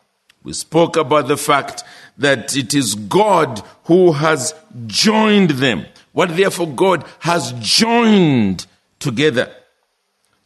We 0.42 0.54
spoke 0.54 0.96
about 0.96 1.28
the 1.28 1.36
fact 1.36 1.84
that 2.18 2.56
it 2.56 2.74
is 2.74 2.96
God 2.96 3.62
who 3.84 4.14
has 4.14 4.56
joined 4.86 5.50
them. 5.50 5.86
What 6.14 6.38
therefore 6.38 6.70
God 6.70 7.04
has 7.20 7.52
joined 7.60 8.68
together, 9.00 9.54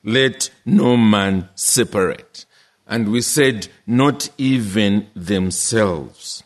let 0.03 0.49
no 0.65 0.97
man 0.97 1.47
separate. 1.53 2.47
And 2.87 3.11
we 3.11 3.21
said, 3.21 3.67
not 3.85 4.29
even 4.39 5.09
themselves. 5.15 6.43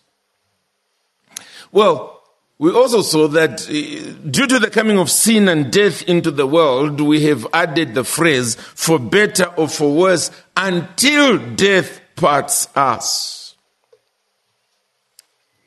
Well, 1.71 2.14
we 2.57 2.71
also 2.71 3.01
saw 3.01 3.27
that 3.29 3.63
uh, 3.63 4.29
due 4.29 4.47
to 4.47 4.59
the 4.59 4.69
coming 4.69 4.97
of 4.97 5.11
sin 5.11 5.49
and 5.49 5.71
death 5.71 6.03
into 6.03 6.31
the 6.31 6.47
world, 6.47 7.01
we 7.01 7.23
have 7.23 7.45
added 7.53 7.93
the 7.93 8.05
phrase, 8.05 8.55
for 8.55 8.97
better 8.97 9.45
or 9.57 9.67
for 9.67 9.93
worse, 9.93 10.31
until 10.55 11.37
death 11.37 11.99
parts 12.15 12.69
us. 12.75 13.55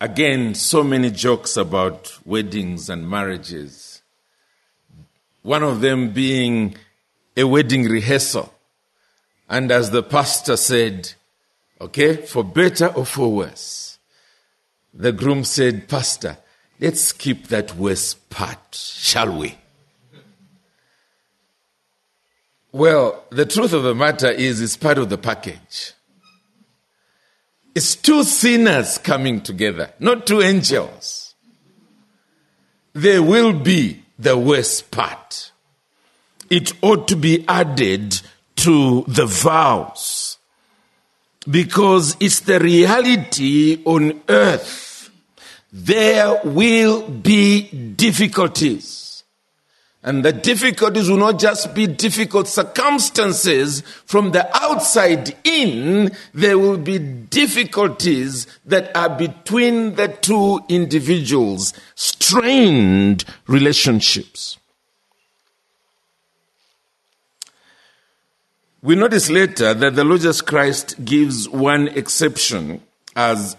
Again, 0.01 0.55
so 0.55 0.83
many 0.83 1.11
jokes 1.11 1.57
about 1.57 2.17
weddings 2.25 2.89
and 2.89 3.11
marriages. 3.11 4.01
One 5.43 5.63
of 5.63 5.81
them 5.81 6.13
being 6.13 6.77
a 7.37 7.45
wedding 7.45 7.85
rehearsal. 7.85 8.55
And 9.49 9.71
as 9.71 9.91
the 9.91 10.03
pastor 10.03 10.57
said, 10.57 11.13
okay, 11.81 12.17
for 12.17 12.45
better 12.45 12.87
or 12.87 13.05
for 13.05 13.33
worse, 13.33 13.99
the 14.95 15.13
groom 15.13 15.45
said, 15.45 15.89
Pastor, 15.89 16.39
Let's 16.81 17.01
skip 17.01 17.49
that 17.49 17.75
worst 17.75 18.31
part, 18.31 18.75
shall 18.75 19.37
we? 19.37 19.59
Well, 22.71 23.25
the 23.31 23.47
truth 23.47 23.73
of 23.73 23.83
the 23.83 23.95
matter 23.95 24.31
is, 24.31 24.61
it's 24.61 24.77
part 24.77 24.99
of 24.99 25.09
the 25.09 25.19
package. 25.19 25.93
It's 27.75 27.97
two 27.97 28.23
sinners 28.23 28.99
coming 28.99 29.41
together, 29.41 29.91
not 29.99 30.27
two 30.27 30.41
angels. 30.41 31.35
There 32.93 33.23
will 33.23 33.53
be 33.53 34.03
the 34.19 34.37
worst 34.37 34.91
part. 34.91 35.53
It 36.51 36.73
ought 36.83 37.09
to 37.09 37.17
be 37.17 37.45
added 37.49 38.21
to 38.57 39.05
the 39.07 39.27
vows 39.27 40.39
because 41.49 42.17
it's 42.21 42.41
the 42.41 42.59
reality 42.59 43.83
on 43.85 44.21
earth 44.29 44.88
there 45.73 46.41
will 46.45 47.09
be 47.09 47.71
difficulties. 47.97 49.25
And 50.03 50.25
the 50.25 50.33
difficulties 50.33 51.11
will 51.11 51.19
not 51.19 51.39
just 51.39 51.75
be 51.75 51.87
difficult 51.87 52.47
circumstances 52.47 53.83
from 54.07 54.31
the 54.31 54.49
outside 54.57 55.37
in, 55.45 56.13
there 56.33 56.59
will 56.59 56.79
be 56.79 56.99
difficulties 56.99 58.47
that 58.65 58.97
are 58.97 59.11
between 59.11 59.97
the 59.97 60.09
two 60.09 60.61
individuals, 60.69 61.75
strained 61.97 63.25
relationships. 63.49 64.57
We 68.81 68.95
notice 68.95 69.29
later 69.29 69.75
that 69.75 69.97
the 69.97 70.05
Lord 70.05 70.21
Jesus 70.21 70.41
Christ 70.41 71.05
gives 71.05 71.49
one 71.49 71.89
exception 71.89 72.81
as 73.17 73.57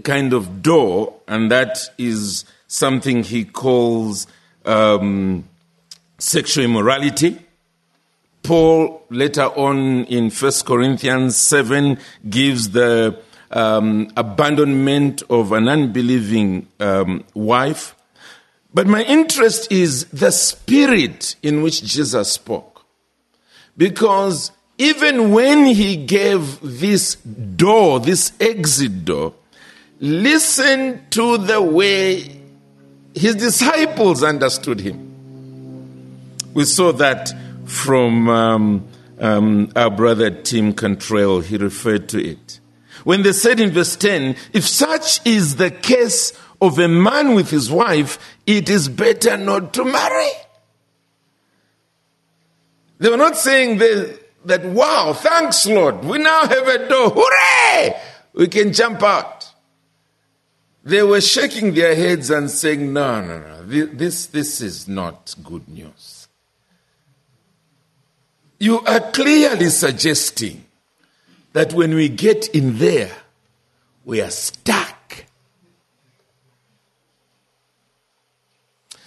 kind 0.00 0.32
of 0.32 0.62
door, 0.62 1.14
and 1.28 1.50
that 1.50 1.78
is 1.98 2.44
something 2.66 3.22
he 3.22 3.44
calls 3.44 4.26
um, 4.64 5.44
sexual 6.18 6.64
immorality. 6.64 7.38
Paul 8.42 9.04
later 9.10 9.44
on 9.44 10.04
in 10.04 10.30
1 10.30 10.52
Corinthians 10.64 11.36
7 11.36 11.98
gives 12.28 12.70
the 12.70 13.18
um, 13.50 14.10
abandonment 14.16 15.22
of 15.30 15.52
an 15.52 15.68
unbelieving 15.68 16.66
um, 16.80 17.24
wife. 17.34 17.94
But 18.74 18.86
my 18.86 19.02
interest 19.02 19.70
is 19.70 20.06
the 20.06 20.32
spirit 20.32 21.36
in 21.42 21.62
which 21.62 21.84
Jesus 21.84 22.32
spoke. 22.32 22.84
Because 23.76 24.50
even 24.78 25.32
when 25.32 25.66
he 25.66 25.96
gave 25.96 26.58
this 26.62 27.14
door, 27.16 28.00
this 28.00 28.32
exit 28.40 29.04
door, 29.04 29.34
Listen 30.02 31.00
to 31.10 31.38
the 31.38 31.62
way 31.62 32.40
his 33.14 33.36
disciples 33.36 34.24
understood 34.24 34.80
him. 34.80 35.12
We 36.54 36.64
saw 36.64 36.90
that 36.94 37.32
from 37.66 38.28
um, 38.28 38.88
um, 39.20 39.70
our 39.76 39.90
brother 39.90 40.30
Tim 40.30 40.72
Cantrell, 40.72 41.38
he 41.38 41.56
referred 41.56 42.08
to 42.08 42.20
it. 42.20 42.58
When 43.04 43.22
they 43.22 43.32
said 43.32 43.60
in 43.60 43.70
verse 43.70 43.94
10, 43.94 44.34
if 44.52 44.66
such 44.66 45.24
is 45.24 45.54
the 45.54 45.70
case 45.70 46.32
of 46.60 46.80
a 46.80 46.88
man 46.88 47.36
with 47.36 47.50
his 47.50 47.70
wife, 47.70 48.18
it 48.44 48.68
is 48.68 48.88
better 48.88 49.36
not 49.36 49.72
to 49.74 49.84
marry. 49.84 50.30
They 52.98 53.08
were 53.08 53.16
not 53.16 53.36
saying 53.36 53.78
that, 53.78 54.18
that 54.46 54.64
wow, 54.64 55.12
thanks 55.12 55.64
Lord, 55.64 56.04
we 56.04 56.18
now 56.18 56.44
have 56.44 56.66
a 56.66 56.88
door, 56.88 57.10
hooray! 57.14 58.00
We 58.32 58.48
can 58.48 58.72
jump 58.72 59.00
out. 59.04 59.41
They 60.84 61.02
were 61.02 61.20
shaking 61.20 61.74
their 61.74 61.94
heads 61.94 62.30
and 62.30 62.50
saying, 62.50 62.92
No, 62.92 63.20
no, 63.20 63.38
no, 63.38 63.62
this, 63.64 64.26
this 64.26 64.60
is 64.60 64.88
not 64.88 65.34
good 65.42 65.68
news. 65.68 66.28
You 68.58 68.80
are 68.80 69.00
clearly 69.00 69.68
suggesting 69.68 70.64
that 71.52 71.72
when 71.72 71.94
we 71.94 72.08
get 72.08 72.48
in 72.48 72.78
there, 72.78 73.12
we 74.04 74.20
are 74.20 74.30
stuck. 74.30 75.24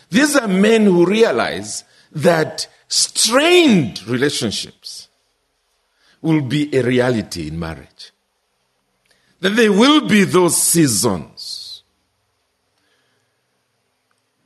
These 0.09 0.35
are 0.37 0.47
men 0.47 0.85
who 0.85 1.05
realize 1.05 1.83
that 2.11 2.67
strained 2.87 4.05
relationships 4.07 5.09
will 6.21 6.41
be 6.41 6.73
a 6.75 6.81
reality 6.83 7.47
in 7.47 7.59
marriage. 7.59 8.11
That 9.41 9.55
there 9.57 9.73
will 9.73 10.07
be 10.07 10.23
those 10.23 10.61
seasons 10.61 11.34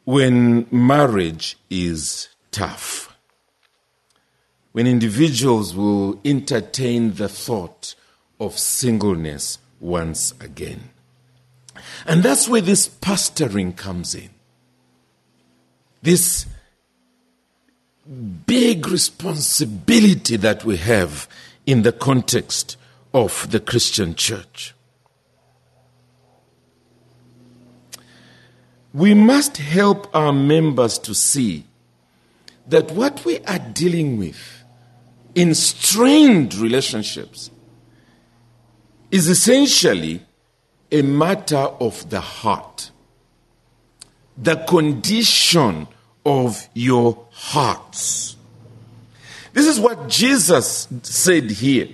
when 0.10 0.65
marriage 0.72 1.56
is 1.69 2.30
tough. 2.50 3.15
When 4.72 4.88
individuals 4.88 5.76
will 5.76 6.19
entertain 6.26 7.13
the 7.13 7.30
thought 7.30 7.93
of 8.39 8.58
singleness 8.58 9.60
once 9.80 10.34
again. 10.41 10.89
And 12.08 12.24
that's 12.24 12.50
where 12.50 12.60
this 12.60 12.89
pastoring 12.89 13.78
comes 13.78 14.15
in. 14.15 14.32
This 16.02 16.48
big 18.48 18.88
responsibility 18.88 20.38
that 20.38 20.65
we 20.65 20.78
have 20.78 21.30
in 21.67 21.84
the 21.84 21.91
context 21.91 22.78
of 23.13 23.52
the 23.52 23.60
Christian 23.60 24.15
church. 24.15 24.74
We 29.00 29.14
must 29.14 29.56
help 29.56 30.14
our 30.14 30.34
members 30.34 31.00
to 31.00 31.16
see 31.16 31.64
that 32.68 32.92
what 32.92 33.24
we 33.24 33.40
are 33.46 33.58
dealing 33.58 34.18
with 34.18 34.66
in 35.34 35.56
strained 35.56 36.54
relationships 36.56 37.50
is 39.10 39.30
essentially 39.30 40.20
a 40.92 41.02
matter 41.02 41.56
of 41.80 42.10
the 42.10 42.20
heart, 42.20 42.92
the 44.38 44.58
condition 44.68 45.88
of 46.26 46.68
your 46.74 47.26
hearts. 47.32 48.36
This 49.54 49.66
is 49.66 49.80
what 49.80 50.10
Jesus 50.10 50.90
said 51.04 51.50
here 51.52 51.88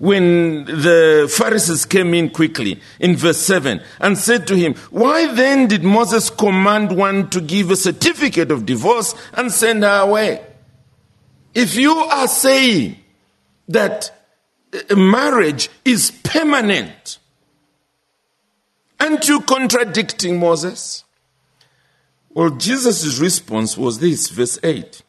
when 0.00 0.64
the 0.64 1.32
Pharisees 1.32 1.84
came 1.84 2.14
in 2.14 2.30
quickly 2.30 2.80
in 2.98 3.16
verse 3.16 3.38
7 3.42 3.82
and 4.00 4.18
said 4.18 4.46
to 4.46 4.56
him, 4.56 4.74
Why 4.90 5.32
then 5.32 5.68
did 5.68 5.84
Moses 5.84 6.30
command 6.30 6.96
one 6.96 7.28
to 7.30 7.40
give 7.40 7.70
a 7.70 7.76
certificate 7.76 8.50
of 8.50 8.64
divorce 8.64 9.14
and 9.34 9.52
send 9.52 9.82
her 9.84 10.00
away? 10.00 10.44
If 11.54 11.76
you 11.76 11.94
are 11.94 12.28
saying 12.28 12.96
that 13.68 14.10
uh, 14.72 14.96
marriage 14.96 15.68
is 15.84 16.10
permanent, 16.24 17.18
aren't 18.98 19.28
you 19.28 19.42
contradicting 19.42 20.40
Moses? 20.40 21.04
Well, 22.30 22.50
Jesus' 22.50 23.18
response 23.18 23.76
was 23.76 23.98
this, 23.98 24.30
verse 24.30 24.58
8. 24.62 25.02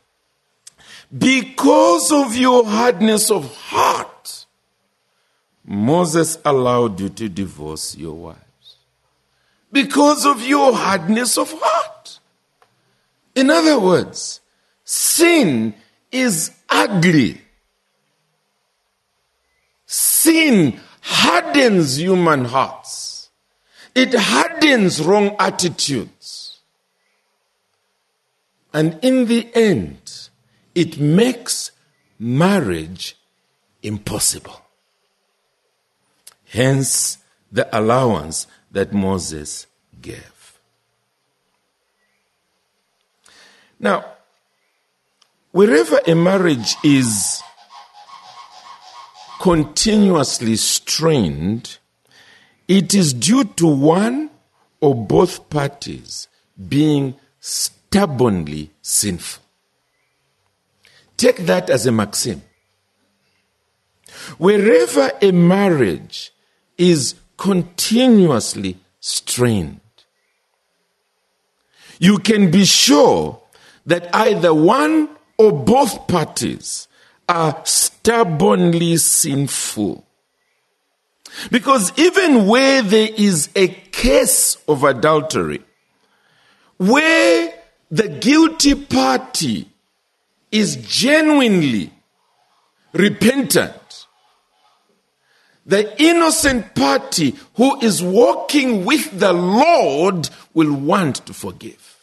Because 1.17 2.11
of 2.11 2.35
your 2.35 2.65
hardness 2.65 3.31
of 3.31 3.55
heart, 3.55 4.10
Moses 5.65 6.37
allowed 6.43 6.99
you 6.99 7.09
to 7.09 7.29
divorce 7.29 7.95
your 7.95 8.15
wives. 8.15 8.77
Because 9.71 10.25
of 10.25 10.41
your 10.41 10.73
hardness 10.73 11.37
of 11.37 11.53
heart. 11.55 12.19
In 13.35 13.49
other 13.49 13.79
words, 13.79 14.41
sin 14.83 15.73
is 16.11 16.51
ugly. 16.69 17.41
Sin 19.85 20.79
hardens 21.01 21.99
human 21.99 22.45
hearts. 22.45 23.29
It 23.95 24.13
hardens 24.13 25.01
wrong 25.01 25.35
attitudes. 25.39 26.59
And 28.73 28.99
in 29.01 29.25
the 29.25 29.49
end, 29.53 30.29
it 30.73 30.97
makes 30.97 31.71
marriage 32.17 33.17
impossible. 33.83 34.60
Hence, 36.51 37.17
the 37.49 37.65
allowance 37.71 38.45
that 38.71 38.91
Moses 38.91 39.67
gave. 40.01 40.59
Now, 43.79 44.03
wherever 45.51 46.01
a 46.05 46.13
marriage 46.13 46.75
is 46.83 47.41
continuously 49.39 50.57
strained, 50.57 51.77
it 52.67 52.93
is 52.93 53.13
due 53.13 53.45
to 53.45 53.67
one 53.67 54.29
or 54.81 54.93
both 54.93 55.49
parties 55.49 56.27
being 56.67 57.15
stubbornly 57.39 58.71
sinful. 58.81 59.41
Take 61.15 61.45
that 61.45 61.69
as 61.69 61.85
a 61.85 61.93
maxim. 61.93 62.41
Wherever 64.37 65.11
a 65.21 65.31
marriage 65.31 66.33
is 66.81 67.15
continuously 67.37 68.77
strained, 68.99 69.79
you 71.99 72.17
can 72.17 72.49
be 72.49 72.65
sure 72.65 73.39
that 73.85 74.13
either 74.15 74.53
one 74.53 75.07
or 75.37 75.51
both 75.51 76.07
parties 76.07 76.87
are 77.29 77.61
stubbornly 77.63 78.97
sinful. 78.97 80.05
Because 81.51 81.93
even 81.97 82.47
where 82.47 82.81
there 82.81 83.09
is 83.15 83.49
a 83.55 83.67
case 83.67 84.57
of 84.67 84.83
adultery, 84.83 85.63
where 86.77 87.53
the 87.89 88.07
guilty 88.09 88.75
party 88.75 89.69
is 90.51 90.75
genuinely 90.77 91.93
repentant, 92.93 94.07
the 95.65 96.01
innocent 96.01 96.73
party 96.75 97.35
who 97.55 97.79
is 97.81 98.01
walking 98.01 98.83
with 98.85 99.19
the 99.19 99.33
Lord 99.33 100.29
will 100.53 100.73
want 100.73 101.17
to 101.27 101.33
forgive. 101.33 101.97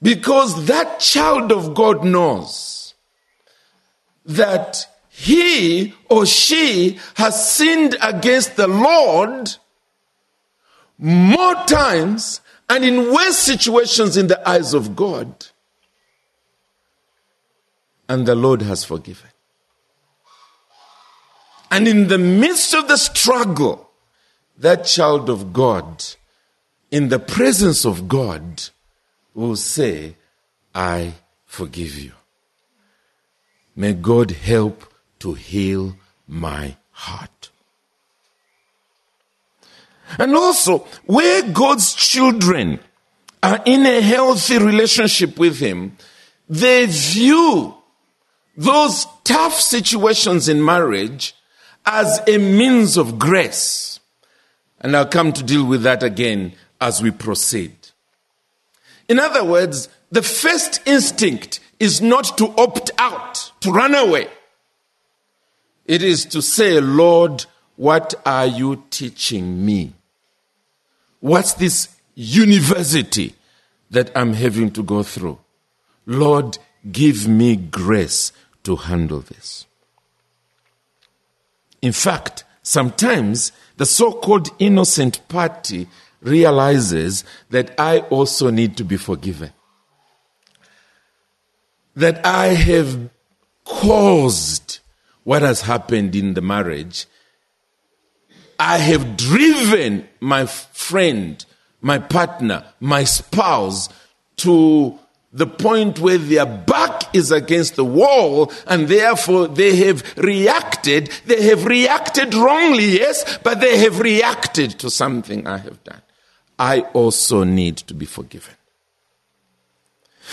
Because 0.00 0.66
that 0.66 0.98
child 1.00 1.52
of 1.52 1.74
God 1.74 2.04
knows 2.04 2.94
that 4.24 4.86
he 5.08 5.94
or 6.08 6.26
she 6.26 6.98
has 7.14 7.52
sinned 7.52 7.96
against 8.02 8.56
the 8.56 8.66
Lord 8.66 9.54
more 10.98 11.54
times 11.66 12.40
and 12.68 12.84
in 12.84 13.12
worse 13.12 13.36
situations 13.36 14.16
in 14.16 14.28
the 14.28 14.48
eyes 14.48 14.72
of 14.72 14.96
God. 14.96 15.46
And 18.08 18.26
the 18.26 18.34
Lord 18.34 18.62
has 18.62 18.84
forgiven. 18.84 19.31
And 21.72 21.88
in 21.88 22.08
the 22.08 22.18
midst 22.18 22.74
of 22.74 22.86
the 22.86 22.98
struggle, 22.98 23.90
that 24.58 24.84
child 24.84 25.30
of 25.30 25.54
God, 25.54 26.04
in 26.90 27.08
the 27.08 27.18
presence 27.18 27.86
of 27.86 28.08
God, 28.08 28.64
will 29.32 29.56
say, 29.56 30.16
I 30.74 31.14
forgive 31.46 31.98
you. 31.98 32.12
May 33.74 33.94
God 33.94 34.32
help 34.32 34.84
to 35.20 35.32
heal 35.32 35.96
my 36.28 36.76
heart. 36.90 37.48
And 40.18 40.34
also, 40.36 40.80
where 41.06 41.40
God's 41.52 41.94
children 41.94 42.80
are 43.42 43.62
in 43.64 43.86
a 43.86 44.02
healthy 44.02 44.58
relationship 44.58 45.38
with 45.38 45.58
Him, 45.58 45.96
they 46.50 46.84
view 46.84 47.74
those 48.58 49.06
tough 49.24 49.58
situations 49.58 50.50
in 50.50 50.62
marriage 50.62 51.34
as 51.84 52.20
a 52.26 52.38
means 52.38 52.96
of 52.96 53.18
grace. 53.18 54.00
And 54.80 54.96
I'll 54.96 55.06
come 55.06 55.32
to 55.32 55.42
deal 55.42 55.64
with 55.64 55.82
that 55.82 56.02
again 56.02 56.54
as 56.80 57.02
we 57.02 57.10
proceed. 57.10 57.76
In 59.08 59.18
other 59.18 59.44
words, 59.44 59.88
the 60.10 60.22
first 60.22 60.80
instinct 60.86 61.60
is 61.78 62.00
not 62.00 62.36
to 62.38 62.54
opt 62.58 62.90
out, 62.98 63.52
to 63.60 63.72
run 63.72 63.94
away. 63.94 64.28
It 65.86 66.02
is 66.02 66.24
to 66.26 66.42
say, 66.42 66.80
Lord, 66.80 67.46
what 67.76 68.14
are 68.24 68.46
you 68.46 68.84
teaching 68.90 69.64
me? 69.64 69.92
What's 71.20 71.54
this 71.54 71.88
university 72.14 73.34
that 73.90 74.10
I'm 74.16 74.34
having 74.34 74.70
to 74.72 74.82
go 74.82 75.02
through? 75.02 75.38
Lord, 76.06 76.58
give 76.90 77.28
me 77.28 77.56
grace 77.56 78.32
to 78.64 78.76
handle 78.76 79.20
this. 79.20 79.66
In 81.82 81.92
fact, 81.92 82.44
sometimes 82.62 83.52
the 83.76 83.86
so 83.86 84.12
called 84.12 84.48
innocent 84.58 85.26
party 85.28 85.88
realizes 86.20 87.24
that 87.50 87.74
I 87.78 88.00
also 88.00 88.50
need 88.50 88.76
to 88.76 88.84
be 88.84 88.96
forgiven. 88.96 89.52
That 91.96 92.24
I 92.24 92.46
have 92.48 93.10
caused 93.64 94.78
what 95.24 95.42
has 95.42 95.62
happened 95.62 96.16
in 96.16 96.34
the 96.34 96.40
marriage. 96.40 97.06
I 98.58 98.78
have 98.78 99.16
driven 99.16 100.08
my 100.20 100.46
friend 100.46 101.44
my 101.82 101.98
partner, 101.98 102.64
my 102.80 103.04
spouse 103.04 103.88
to 104.36 104.98
the 105.32 105.46
point 105.46 105.98
where 105.98 106.18
their 106.18 106.46
back 106.46 107.01
is 107.12 107.30
against 107.30 107.76
the 107.76 107.84
wall 107.84 108.52
and 108.66 108.88
therefore 108.88 109.48
they 109.48 109.76
have 109.76 110.16
reacted. 110.16 111.10
They 111.26 111.42
have 111.44 111.64
reacted 111.64 112.34
wrongly, 112.34 112.98
yes, 112.98 113.38
but 113.38 113.60
they 113.60 113.78
have 113.78 114.00
reacted 114.00 114.78
to 114.80 114.90
something 114.90 115.46
I 115.46 115.58
have 115.58 115.82
done. 115.84 116.02
I 116.58 116.80
also 116.92 117.44
need 117.44 117.78
to 117.78 117.94
be 117.94 118.06
forgiven. 118.06 118.54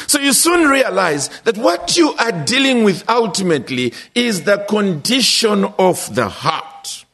So 0.08 0.20
you 0.20 0.34
soon 0.34 0.70
realize 0.70 1.30
that 1.42 1.58
what 1.58 1.98
you 1.98 2.14
are 2.14 2.32
dealing 2.32 2.84
with 2.84 3.04
ultimately 3.10 3.94
is 4.16 4.44
the 4.44 4.60
condition 4.70 5.66
of 5.66 6.14
the 6.14 6.30
heart. 6.30 7.06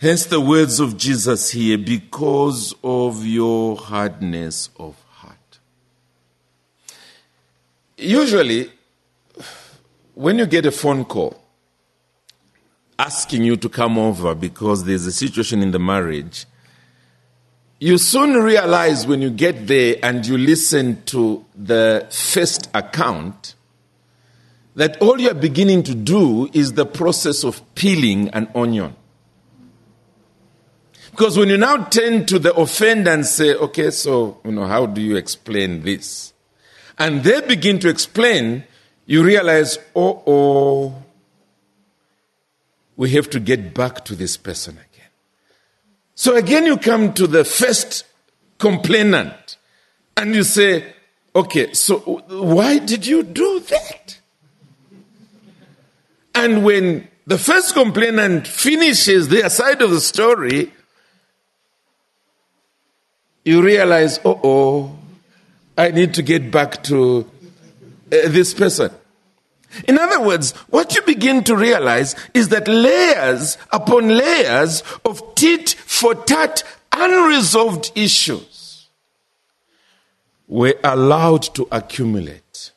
Hence 0.00 0.26
the 0.26 0.40
words 0.40 0.78
of 0.78 0.96
Jesus 0.96 1.50
here, 1.50 1.78
because 1.78 2.74
of 2.84 3.24
your 3.24 3.76
hardness 3.76 4.70
of 4.76 4.94
Usually, 7.98 8.70
when 10.14 10.38
you 10.38 10.46
get 10.46 10.64
a 10.66 10.70
phone 10.70 11.04
call 11.04 11.42
asking 12.96 13.42
you 13.42 13.56
to 13.56 13.68
come 13.68 13.98
over 13.98 14.36
because 14.36 14.84
there's 14.84 15.04
a 15.04 15.10
situation 15.10 15.62
in 15.62 15.72
the 15.72 15.80
marriage, 15.80 16.46
you 17.80 17.98
soon 17.98 18.34
realize 18.34 19.04
when 19.04 19.20
you 19.20 19.30
get 19.30 19.66
there 19.66 19.96
and 20.02 20.24
you 20.24 20.38
listen 20.38 21.02
to 21.06 21.44
the 21.56 22.06
first 22.10 22.70
account 22.72 23.56
that 24.76 24.96
all 25.02 25.20
you're 25.20 25.34
beginning 25.34 25.82
to 25.82 25.94
do 25.94 26.48
is 26.52 26.74
the 26.74 26.86
process 26.86 27.42
of 27.42 27.62
peeling 27.74 28.28
an 28.28 28.48
onion. 28.54 28.94
Because 31.10 31.36
when 31.36 31.48
you 31.48 31.56
now 31.56 31.84
turn 31.86 32.26
to 32.26 32.38
the 32.38 32.54
offender 32.54 33.10
and 33.10 33.26
say, 33.26 33.54
okay, 33.54 33.90
so, 33.90 34.40
you 34.44 34.52
know, 34.52 34.66
how 34.66 34.86
do 34.86 35.00
you 35.00 35.16
explain 35.16 35.82
this? 35.82 36.32
And 36.98 37.22
they 37.22 37.40
begin 37.40 37.78
to 37.80 37.88
explain, 37.88 38.64
you 39.06 39.22
realize, 39.22 39.78
oh, 39.94 40.22
oh, 40.26 41.02
we 42.96 43.10
have 43.10 43.30
to 43.30 43.40
get 43.40 43.72
back 43.72 44.04
to 44.06 44.16
this 44.16 44.36
person 44.36 44.74
again. 44.74 45.06
So 46.14 46.34
again, 46.34 46.66
you 46.66 46.76
come 46.76 47.12
to 47.14 47.28
the 47.28 47.44
first 47.44 48.04
complainant 48.58 49.56
and 50.16 50.34
you 50.34 50.42
say, 50.42 50.92
okay, 51.34 51.72
so 51.72 51.98
why 51.98 52.78
did 52.78 53.06
you 53.06 53.22
do 53.22 53.60
that? 53.60 54.18
And 56.34 56.64
when 56.64 57.06
the 57.26 57.38
first 57.38 57.74
complainant 57.74 58.48
finishes 58.48 59.28
their 59.28 59.48
side 59.48 59.80
of 59.80 59.90
the 59.90 60.00
story, 60.00 60.72
you 63.44 63.62
realize, 63.62 64.18
oh, 64.24 64.40
oh, 64.42 64.97
I 65.78 65.92
need 65.92 66.14
to 66.14 66.22
get 66.22 66.50
back 66.50 66.82
to 66.84 67.20
uh, 67.20 67.24
this 68.10 68.52
person. 68.52 68.90
In 69.86 69.96
other 69.96 70.20
words, 70.20 70.50
what 70.70 70.96
you 70.96 71.02
begin 71.02 71.44
to 71.44 71.56
realize 71.56 72.16
is 72.34 72.48
that 72.48 72.66
layers 72.66 73.56
upon 73.70 74.08
layers 74.08 74.82
of 75.04 75.36
tit 75.36 75.70
for 75.70 76.16
tat 76.16 76.64
unresolved 76.90 77.92
issues 77.94 78.88
were 80.48 80.74
allowed 80.82 81.42
to 81.54 81.68
accumulate. 81.70 82.72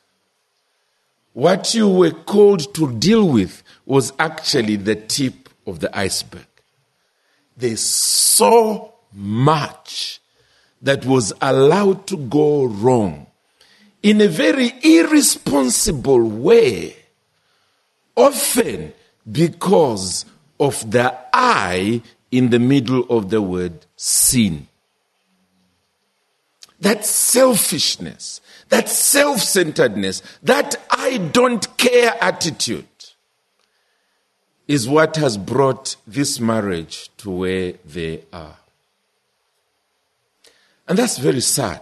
What 1.32 1.74
you 1.74 1.88
were 1.88 2.12
called 2.12 2.72
to 2.74 2.92
deal 2.92 3.26
with 3.28 3.64
was 3.84 4.12
actually 4.20 4.76
the 4.76 4.94
tip 4.94 5.48
of 5.66 5.80
the 5.80 5.96
iceberg. 5.98 6.46
There's 7.56 7.80
so 7.80 8.94
much 9.12 10.21
that 10.82 11.04
was 11.04 11.32
allowed 11.40 12.06
to 12.08 12.16
go 12.16 12.64
wrong 12.64 13.26
in 14.02 14.20
a 14.20 14.28
very 14.28 14.72
irresponsible 14.82 16.22
way, 16.22 16.96
often 18.16 18.92
because 19.30 20.24
of 20.58 20.90
the 20.90 21.16
I 21.32 22.02
in 22.30 22.50
the 22.50 22.58
middle 22.58 23.04
of 23.08 23.30
the 23.30 23.40
word 23.40 23.86
sin. 23.96 24.66
That 26.80 27.04
selfishness, 27.04 28.40
that 28.68 28.88
self 28.88 29.40
centeredness, 29.40 30.20
that 30.42 30.74
I 30.90 31.18
don't 31.18 31.76
care 31.76 32.12
attitude 32.20 32.86
is 34.66 34.88
what 34.88 35.16
has 35.16 35.36
brought 35.36 35.96
this 36.06 36.40
marriage 36.40 37.10
to 37.18 37.30
where 37.30 37.74
they 37.84 38.24
are. 38.32 38.56
And 40.88 40.98
that's 40.98 41.18
very 41.18 41.40
sad. 41.40 41.80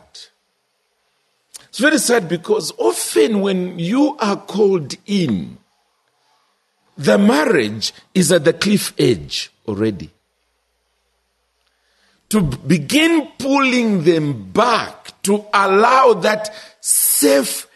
It's 1.69 1.79
very 1.79 1.99
sad 1.99 2.29
because 2.29 2.73
often 2.79 3.41
when 3.41 3.79
you 3.79 4.17
are 4.19 4.37
called 4.37 4.95
in, 5.07 5.59
the 6.99 7.17
marriage 7.17 7.93
is 8.13 8.31
at 8.33 8.45
the 8.45 8.53
cliff 8.53 8.93
edge 8.99 9.51
already. 9.67 10.11
To 12.31 12.43
begin 12.43 13.29
pulling 13.39 14.05
them 14.05 14.51
back, 14.51 15.21
to 15.23 15.45
allow 15.55 16.15
that 16.15 16.55
safe 16.81 17.67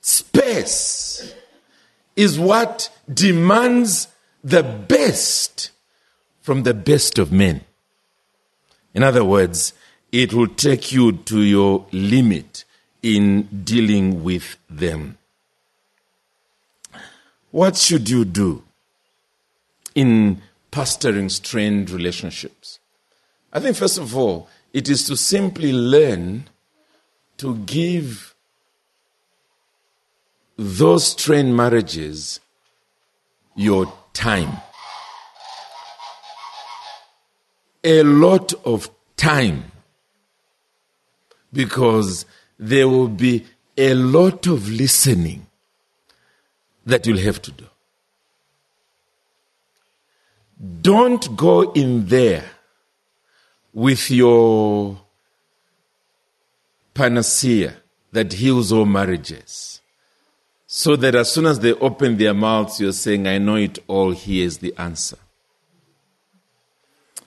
space, 0.00 1.34
is 2.16 2.38
what 2.38 2.90
demands 3.12 4.08
the 4.42 4.62
best 4.62 5.70
from 6.40 6.62
the 6.62 6.74
best 6.74 7.18
of 7.18 7.32
men. 7.32 7.64
In 8.94 9.02
other 9.02 9.24
words, 9.24 9.74
it 10.12 10.34
will 10.34 10.48
take 10.48 10.92
you 10.92 11.12
to 11.12 11.40
your 11.40 11.86
limit 11.90 12.66
in 13.02 13.64
dealing 13.64 14.22
with 14.22 14.58
them. 14.68 15.16
What 17.50 17.76
should 17.76 18.08
you 18.08 18.26
do 18.26 18.62
in 19.94 20.42
pastoring 20.70 21.30
strained 21.30 21.90
relationships? 21.90 22.78
I 23.52 23.60
think, 23.60 23.76
first 23.76 23.98
of 23.98 24.16
all, 24.16 24.48
it 24.72 24.88
is 24.88 25.06
to 25.06 25.16
simply 25.16 25.72
learn 25.72 26.48
to 27.38 27.56
give 27.56 28.34
those 30.56 31.06
strained 31.08 31.56
marriages 31.56 32.40
your 33.56 33.92
time. 34.12 34.58
A 37.84 38.02
lot 38.02 38.52
of 38.64 38.88
time 39.16 39.71
because 41.52 42.26
there 42.58 42.88
will 42.88 43.08
be 43.08 43.44
a 43.76 43.94
lot 43.94 44.46
of 44.46 44.68
listening 44.68 45.46
that 46.86 47.06
you'll 47.06 47.18
have 47.18 47.40
to 47.42 47.52
do. 47.52 47.66
Don't 50.80 51.36
go 51.36 51.72
in 51.72 52.06
there 52.06 52.44
with 53.72 54.10
your 54.10 55.00
panacea 56.94 57.74
that 58.12 58.32
heals 58.34 58.70
all 58.72 58.84
marriages. 58.84 59.80
So 60.66 60.96
that 60.96 61.14
as 61.14 61.32
soon 61.32 61.46
as 61.46 61.60
they 61.60 61.72
open 61.74 62.16
their 62.16 62.34
mouths, 62.34 62.80
you're 62.80 62.92
saying, 62.92 63.26
I 63.26 63.38
know 63.38 63.56
it 63.56 63.78
all, 63.88 64.12
here's 64.12 64.58
the 64.58 64.74
answer. 64.78 65.18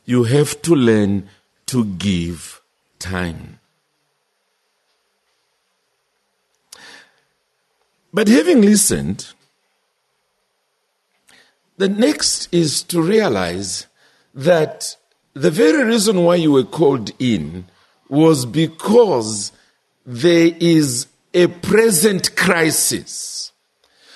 You 0.06 0.24
have 0.24 0.62
to 0.64 0.76
learn 0.76 1.30
to 1.68 1.86
give 1.86 2.62
time. 3.00 3.60
But 8.16 8.30
having 8.30 8.62
listened, 8.62 9.34
the 11.76 11.90
next 11.90 12.48
is 12.54 12.82
to 12.84 13.02
realize 13.02 13.88
that 14.34 14.96
the 15.34 15.52
very 15.52 15.84
reason 15.84 16.24
why 16.24 16.36
you 16.36 16.54
were 16.54 16.64
called 16.64 17.12
in 17.20 17.66
was 18.08 18.46
because 18.46 19.52
there 20.06 20.50
is 20.62 21.08
a 21.34 21.48
present 21.48 22.38
crisis. 22.38 23.52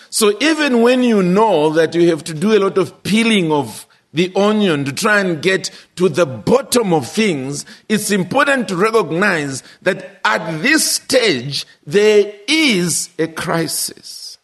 So 0.10 0.32
even 0.40 0.82
when 0.82 1.04
you 1.04 1.22
know 1.22 1.70
that 1.72 1.94
you 1.94 2.08
have 2.10 2.24
to 2.24 2.34
do 2.34 2.58
a 2.58 2.64
lot 2.64 2.78
of 2.78 3.04
peeling 3.04 3.52
of 3.52 3.86
the 4.14 4.32
onion 4.34 4.86
to 4.86 4.94
try 4.94 5.20
and 5.20 5.42
get 5.42 5.72
to 5.98 6.08
the 6.08 6.26
bottom 6.26 6.59
of 6.78 7.08
things, 7.08 7.66
it's 7.88 8.12
important 8.12 8.68
to 8.68 8.76
recognize 8.76 9.64
that 9.82 10.20
at 10.24 10.62
this 10.62 10.92
stage, 10.92 11.66
there 11.86 12.32
is 12.48 13.10
a 13.20 13.28
crisis. 13.28 14.38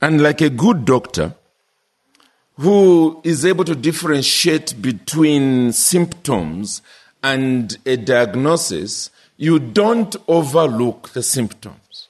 And 0.00 0.22
like 0.22 0.40
a 0.40 0.50
good 0.50 0.84
doctor 0.84 1.34
who 2.56 3.20
is 3.24 3.44
able 3.44 3.64
to 3.64 3.74
differentiate 3.74 4.80
between 4.80 5.72
symptoms 5.72 6.82
and 7.22 7.76
a 7.86 7.96
diagnosis, 7.96 9.10
you 9.36 9.58
don't 9.58 10.14
overlook 10.26 11.10
the 11.10 11.22
symptoms. 11.22 12.08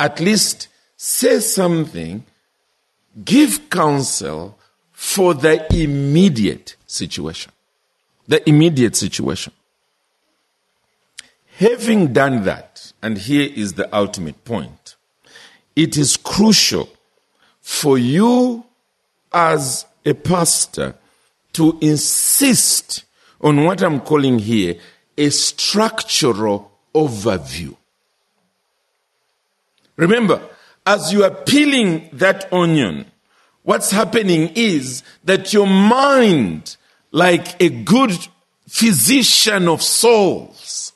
At 0.00 0.20
least 0.20 0.68
say 0.96 1.40
something, 1.40 2.24
give 3.24 3.68
counsel, 3.70 4.58
for 4.98 5.32
the 5.32 5.64
immediate 5.72 6.74
situation. 6.84 7.52
The 8.28 8.46
immediate 8.48 8.94
situation. 8.94 9.52
Having 11.56 12.12
done 12.12 12.44
that, 12.44 12.92
and 13.02 13.18
here 13.18 13.50
is 13.52 13.72
the 13.72 13.94
ultimate 13.96 14.44
point, 14.44 14.94
it 15.74 15.96
is 15.96 16.16
crucial 16.16 16.88
for 17.60 17.98
you 17.98 18.64
as 19.32 19.84
a 20.04 20.14
pastor 20.14 20.94
to 21.54 21.76
insist 21.80 23.04
on 23.40 23.64
what 23.64 23.82
I'm 23.82 24.00
calling 24.00 24.38
here 24.38 24.76
a 25.16 25.30
structural 25.30 26.70
overview. 26.94 27.76
Remember, 29.96 30.40
as 30.86 31.12
you 31.12 31.24
are 31.24 31.30
peeling 31.30 32.08
that 32.12 32.50
onion, 32.52 33.06
what's 33.62 33.90
happening 33.90 34.52
is 34.54 35.02
that 35.24 35.52
your 35.52 35.66
mind, 35.66 36.76
like 37.10 37.60
a 37.60 37.68
good 37.68 38.12
physician 38.66 39.68
of 39.68 39.82
souls, 39.82 40.92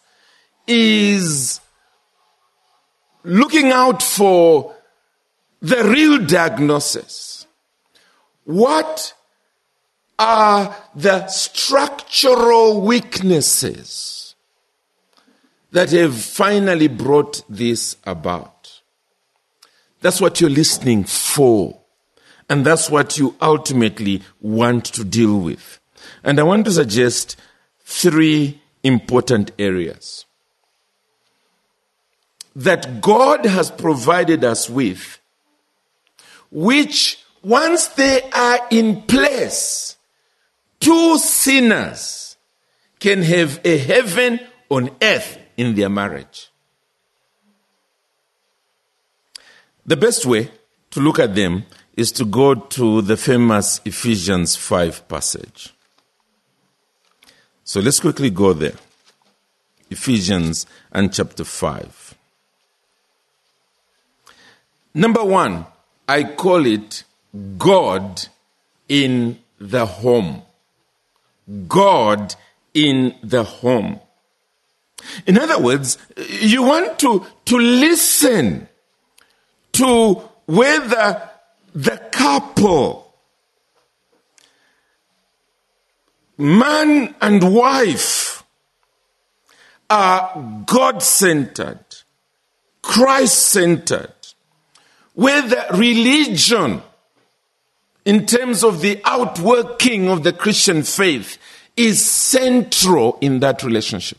is 0.66 1.61
looking 3.25 3.72
out 3.72 4.03
for 4.03 4.75
the 5.61 5.85
real 5.85 6.18
diagnosis. 6.25 7.46
What 8.44 9.14
are 10.18 10.77
the 10.94 11.27
structural 11.29 12.81
weaknesses 12.83 14.35
that 15.70 15.90
have 15.90 16.14
finally 16.14 16.88
brought 16.88 17.42
this 17.48 17.96
about? 18.05 18.83
That's 20.01 20.20
what 20.20 20.40
you're 20.40 20.51
listening 20.51 21.05
for. 21.05 21.81
And 22.48 22.66
that's 22.66 22.90
what 22.90 23.16
you 23.16 23.37
ultimately 23.40 24.22
want 24.40 24.85
to 24.87 25.05
deal 25.05 25.38
with. 25.38 25.81
And 26.23 26.38
I 26.38 26.43
want 26.43 26.65
to 26.67 26.73
suggest 26.73 27.37
three 27.85 28.61
important 28.83 29.53
areas 29.59 30.27
that 32.55 33.01
God 33.01 33.47
has 33.47 33.71
provided 33.71 34.45
us 34.45 34.69
with, 34.69 35.19
which 36.51 37.19
once 37.43 37.88
they 37.88 38.21
are 38.31 38.61
in 38.71 39.03
place, 39.03 39.97
two 40.81 41.19
sinners 41.19 42.37
can 43.01 43.23
have 43.23 43.61
a 43.65 43.79
heaven 43.79 44.41
on 44.69 44.91
earth 45.01 45.38
in 45.57 45.75
their 45.75 45.88
marriage. 45.88 46.51
The 49.85 49.97
best 49.97 50.25
way 50.27 50.51
to 50.91 51.01
look 51.01 51.19
at 51.19 51.35
them 51.35 51.65
is 51.97 52.12
to 52.12 52.25
go 52.25 52.55
to 52.55 53.03
the 53.03 53.17
famous 53.17 53.81
Ephesians 53.85 54.57
5 54.57 55.09
passage. 55.09 55.75
So 57.64 57.81
let's 57.81 58.01
quickly 58.01 58.31
go 58.31 58.53
there. 58.53 58.75
Ephesians 59.90 60.66
and 60.90 61.12
chapter 61.12 61.44
5. 61.44 62.14
Number 64.94 65.25
one, 65.25 65.66
I 66.09 66.25
call 66.25 66.66
it 66.66 67.05
God 67.57 68.29
in 68.88 69.38
the 69.59 69.87
home. 69.87 70.42
God 71.68 72.35
in 72.75 73.14
the 73.22 73.44
home. 73.44 74.01
In 75.27 75.38
other 75.38 75.59
words, 75.59 75.98
you 76.16 76.62
want 76.62 76.98
to, 77.01 77.27
to 77.46 77.57
listen 77.57 78.68
to 79.72 80.14
whether 80.46 81.31
the 81.75 81.96
couple, 82.12 83.02
man 86.38 87.14
and 87.21 87.55
wife, 87.55 88.45
are 89.88 90.62
God 90.66 91.03
centered, 91.03 91.85
Christ 92.81 93.38
centered, 93.49 94.14
whether 95.14 95.64
religion, 95.75 96.83
in 98.05 98.27
terms 98.27 98.64
of 98.64 98.81
the 98.81 99.01
outworking 99.05 100.09
of 100.09 100.25
the 100.25 100.33
Christian 100.33 100.83
faith, 100.83 101.37
is 101.77 102.05
central 102.05 103.18
in 103.21 103.40
that 103.40 103.62
relationship. 103.62 104.18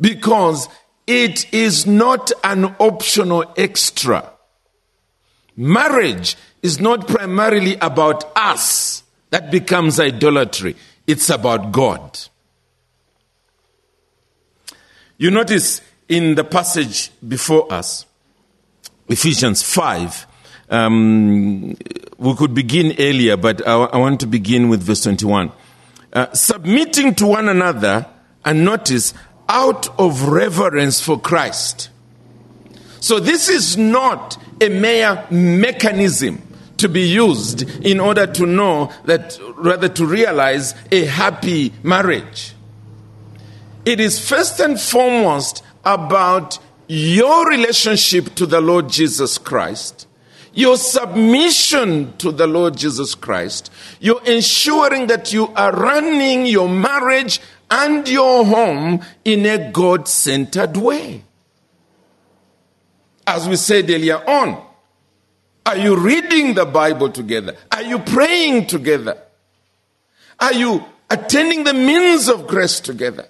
Because 0.00 0.68
it 1.06 1.52
is 1.52 1.86
not 1.86 2.30
an 2.44 2.76
optional 2.78 3.52
extra. 3.56 4.30
Marriage 5.56 6.36
is 6.62 6.78
not 6.78 7.08
primarily 7.08 7.76
about 7.76 8.30
us. 8.36 8.99
That 9.30 9.50
becomes 9.50 9.98
idolatry. 9.98 10.76
It's 11.06 11.30
about 11.30 11.72
God. 11.72 12.18
You 15.18 15.30
notice 15.30 15.80
in 16.08 16.34
the 16.34 16.44
passage 16.44 17.10
before 17.26 17.72
us, 17.72 18.06
Ephesians 19.08 19.62
5, 19.62 20.26
um, 20.70 21.76
we 22.18 22.34
could 22.36 22.54
begin 22.54 22.94
earlier, 22.98 23.36
but 23.36 23.66
I, 23.66 23.74
I, 23.74 23.96
want 23.98 24.20
to 24.20 24.26
begin 24.26 24.68
with 24.68 24.82
verse 24.82 25.02
21. 25.02 25.50
Uh, 26.12 26.32
submitting 26.32 27.14
to 27.16 27.26
one 27.26 27.48
another, 27.48 28.06
and 28.44 28.64
notice, 28.64 29.14
out 29.48 29.98
of 29.98 30.28
reverence 30.28 31.00
for 31.00 31.20
Christ. 31.20 31.90
So 33.00 33.18
this 33.18 33.48
is 33.48 33.76
not 33.76 34.40
a 34.62 34.68
mere 34.68 35.26
mechanism 35.30 36.40
to 36.80 36.88
be 36.88 37.08
used 37.08 37.62
in 37.84 38.00
order 38.00 38.26
to 38.26 38.46
know 38.46 38.92
that, 39.04 39.38
rather 39.56 39.88
to 39.88 40.04
realize 40.04 40.74
a 40.90 41.04
happy 41.04 41.72
marriage. 41.82 42.54
It 43.84 44.00
is 44.00 44.18
first 44.26 44.60
and 44.60 44.78
foremost 44.78 45.62
about 45.84 46.58
your 46.88 47.48
relationship 47.48 48.34
to 48.34 48.46
the 48.46 48.60
Lord 48.60 48.88
Jesus 48.88 49.38
Christ, 49.38 50.06
your 50.52 50.76
submission 50.76 52.16
to 52.18 52.32
the 52.32 52.46
Lord 52.46 52.76
Jesus 52.76 53.14
Christ, 53.14 53.72
you're 54.00 54.24
ensuring 54.24 55.06
that 55.06 55.32
you 55.32 55.48
are 55.48 55.72
running 55.72 56.46
your 56.46 56.68
marriage 56.68 57.40
and 57.70 58.08
your 58.08 58.44
home 58.44 59.00
in 59.24 59.46
a 59.46 59.70
God 59.70 60.08
centered 60.08 60.76
way. 60.76 61.22
As 63.26 63.48
we 63.48 63.54
said 63.54 63.88
earlier 63.88 64.18
on, 64.28 64.69
are 65.70 65.78
you 65.78 65.94
reading 65.96 66.54
the 66.54 66.64
Bible 66.64 67.10
together? 67.10 67.56
Are 67.70 67.82
you 67.82 68.00
praying 68.00 68.66
together? 68.66 69.16
Are 70.40 70.52
you 70.52 70.84
attending 71.08 71.62
the 71.62 71.74
means 71.74 72.28
of 72.28 72.48
grace 72.48 72.80
together? 72.80 73.28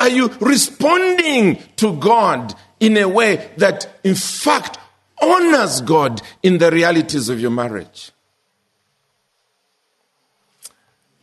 Are 0.00 0.08
you 0.08 0.26
responding 0.40 1.62
to 1.76 1.96
God 1.98 2.52
in 2.80 2.96
a 2.96 3.08
way 3.08 3.52
that, 3.58 4.00
in 4.02 4.16
fact, 4.16 4.78
honors 5.22 5.82
God 5.82 6.20
in 6.42 6.58
the 6.58 6.72
realities 6.72 7.28
of 7.28 7.40
your 7.40 7.52
marriage? 7.52 8.10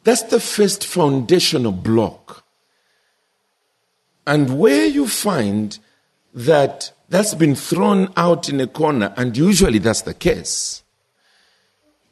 That's 0.06 0.24
the 0.24 0.40
first 0.40 0.86
foundational 0.86 1.74
block. 1.74 2.46
And 4.26 4.58
where 4.58 4.86
you 4.86 5.06
find 5.06 5.78
that 6.34 6.93
that's 7.10 7.34
been 7.34 7.56
thrown 7.56 8.12
out 8.16 8.50
in 8.50 8.60
a 8.60 8.68
corner, 8.68 9.14
and 9.18 9.38
usually 9.38 9.80
that's 9.80 10.02
the 10.02 10.14
case, 10.14 10.84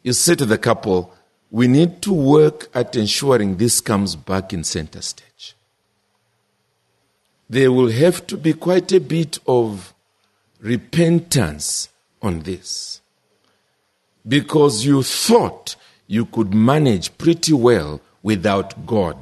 you 0.04 0.14
say 0.14 0.36
to 0.36 0.46
the 0.46 0.58
couple, 0.58 1.14
we 1.50 1.68
need 1.68 2.02
to 2.02 2.14
work 2.14 2.70
at 2.74 2.96
ensuring 2.96 3.58
this 3.58 3.82
comes 3.82 4.16
back 4.16 4.54
in 4.54 4.64
center 4.64 5.02
stage. 5.02 5.56
There 7.50 7.72
will 7.72 7.92
have 7.92 8.26
to 8.28 8.38
be 8.38 8.54
quite 8.54 8.92
a 8.94 9.00
bit 9.00 9.40
of 9.46 9.94
repentance 10.60 11.90
on 12.22 12.42
this. 12.42 13.02
Because 14.26 14.86
you 14.86 15.04
thought 15.04 15.76
you 16.08 16.26
could 16.26 16.54
manage 16.54 17.18
pretty 17.18 17.54
well 17.54 18.00
without 18.24 18.86
God. 18.86 19.18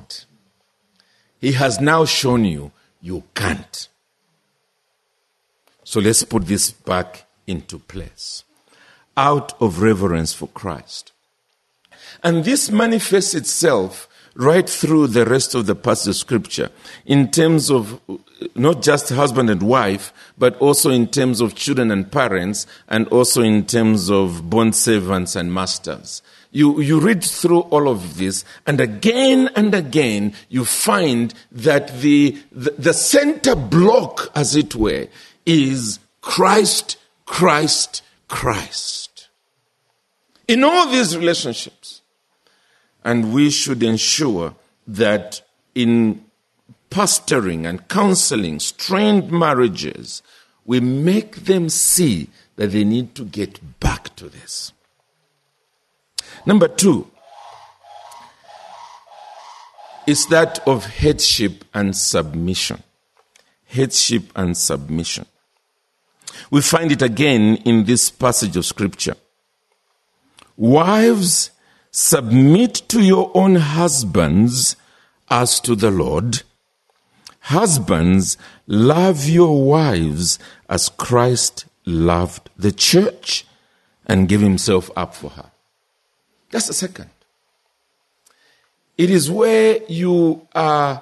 He 1.40 1.54
has 1.54 1.80
now 1.80 2.06
shown 2.06 2.46
you 2.46 2.72
you 3.02 3.24
can't. 3.34 3.88
So 5.90 6.00
let's 6.00 6.22
put 6.22 6.46
this 6.46 6.70
back 6.70 7.26
into 7.48 7.80
place 7.80 8.44
out 9.18 9.60
of 9.60 9.82
reverence 9.82 10.36
for 10.36 10.48
Christ. 10.50 11.14
And 12.22 12.44
this 12.46 12.70
manifests 12.70 13.34
itself 13.34 14.08
right 14.36 14.70
through 14.70 15.08
the 15.08 15.26
rest 15.26 15.56
of 15.56 15.66
the 15.66 15.74
passage 15.74 16.10
of 16.10 16.16
scripture 16.18 16.70
in 17.08 17.32
terms 17.32 17.72
of 17.72 18.00
not 18.54 18.84
just 18.84 19.10
husband 19.10 19.50
and 19.50 19.64
wife, 19.64 20.14
but 20.38 20.56
also 20.58 20.92
in 20.92 21.08
terms 21.08 21.42
of 21.42 21.56
children 21.56 21.90
and 21.90 22.12
parents, 22.12 22.68
and 22.88 23.08
also 23.08 23.42
in 23.42 23.66
terms 23.66 24.12
of 24.12 24.48
bond 24.48 24.76
servants 24.76 25.36
and 25.36 25.52
masters. 25.52 26.22
You, 26.52 26.82
you 26.82 27.00
read 27.00 27.24
through 27.24 27.62
all 27.62 27.90
of 27.90 28.18
this, 28.18 28.46
and 28.68 28.80
again 28.80 29.50
and 29.56 29.74
again, 29.74 30.34
you 30.50 30.66
find 30.66 31.34
that 31.52 32.02
the, 32.02 32.38
the, 32.52 32.76
the 32.78 32.94
center 32.94 33.56
block, 33.56 34.32
as 34.36 34.56
it 34.56 34.76
were, 34.76 35.08
is 35.50 36.00
Christ, 36.22 36.98
Christ, 37.26 38.04
Christ. 38.28 39.30
In 40.48 40.64
all 40.64 40.88
these 40.92 41.18
relationships, 41.18 42.02
and 43.04 43.34
we 43.34 43.50
should 43.50 43.82
ensure 43.82 44.54
that 44.88 45.42
in 45.74 46.24
pastoring 46.92 47.68
and 47.68 47.88
counseling 47.88 48.60
strained 48.60 49.32
marriages, 49.32 50.22
we 50.66 50.80
make 50.80 51.46
them 51.46 51.70
see 51.70 52.30
that 52.56 52.68
they 52.68 52.84
need 52.84 53.16
to 53.16 53.26
get 53.26 53.80
back 53.80 54.16
to 54.18 54.30
this. 54.30 54.72
Number 56.46 56.68
two 56.68 57.10
is 60.06 60.28
that 60.28 60.60
of 60.68 60.86
headship 60.86 61.66
and 61.74 61.96
submission. 61.96 62.84
Headship 63.66 64.32
and 64.36 64.56
submission. 64.56 65.26
We 66.52 66.62
find 66.62 66.92
it 66.92 67.02
again 67.02 67.58
in 67.66 67.86
this 67.86 68.10
passage 68.10 68.58
of 68.58 68.66
scripture. 68.66 69.16
Wives, 70.58 71.52
submit 71.92 72.76
to 72.90 73.02
your 73.02 73.32
own 73.34 73.56
husbands 73.56 74.76
as 75.30 75.60
to 75.62 75.76
the 75.76 75.92
Lord. 75.92 76.44
Husbands, 77.42 78.38
love 78.68 79.28
your 79.28 79.66
wives 79.66 80.38
as 80.68 80.90
Christ 80.90 81.66
loved 81.86 82.50
the 82.58 82.72
church 82.72 83.46
and 84.06 84.28
gave 84.28 84.42
himself 84.42 84.92
up 84.96 85.16
for 85.16 85.30
her. 85.32 85.52
That's 86.52 86.68
the 86.68 86.74
second. 86.74 87.10
It 88.98 89.10
is 89.10 89.32
where 89.32 89.80
you 89.88 90.48
are 90.54 91.02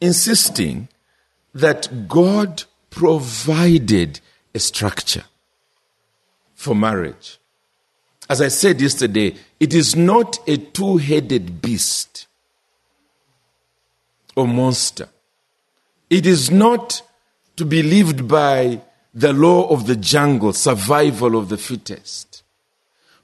insisting 0.00 0.88
that 1.54 2.08
God 2.08 2.64
provided 2.90 4.20
a 4.54 4.58
structure 4.58 5.24
for 6.54 6.74
marriage. 6.74 7.38
As 8.28 8.40
I 8.40 8.48
said 8.48 8.80
yesterday, 8.80 9.34
it 9.58 9.72
is 9.72 9.96
not 9.96 10.38
a 10.46 10.56
two 10.56 10.98
headed 10.98 11.62
beast 11.62 12.26
or 14.36 14.46
monster. 14.46 15.08
It 16.10 16.26
is 16.26 16.50
not 16.50 17.02
to 17.56 17.64
be 17.64 17.82
lived 17.82 18.28
by 18.28 18.80
the 19.14 19.32
law 19.32 19.68
of 19.68 19.86
the 19.86 19.96
jungle, 19.96 20.52
survival 20.52 21.36
of 21.36 21.48
the 21.48 21.58
fittest. 21.58 22.42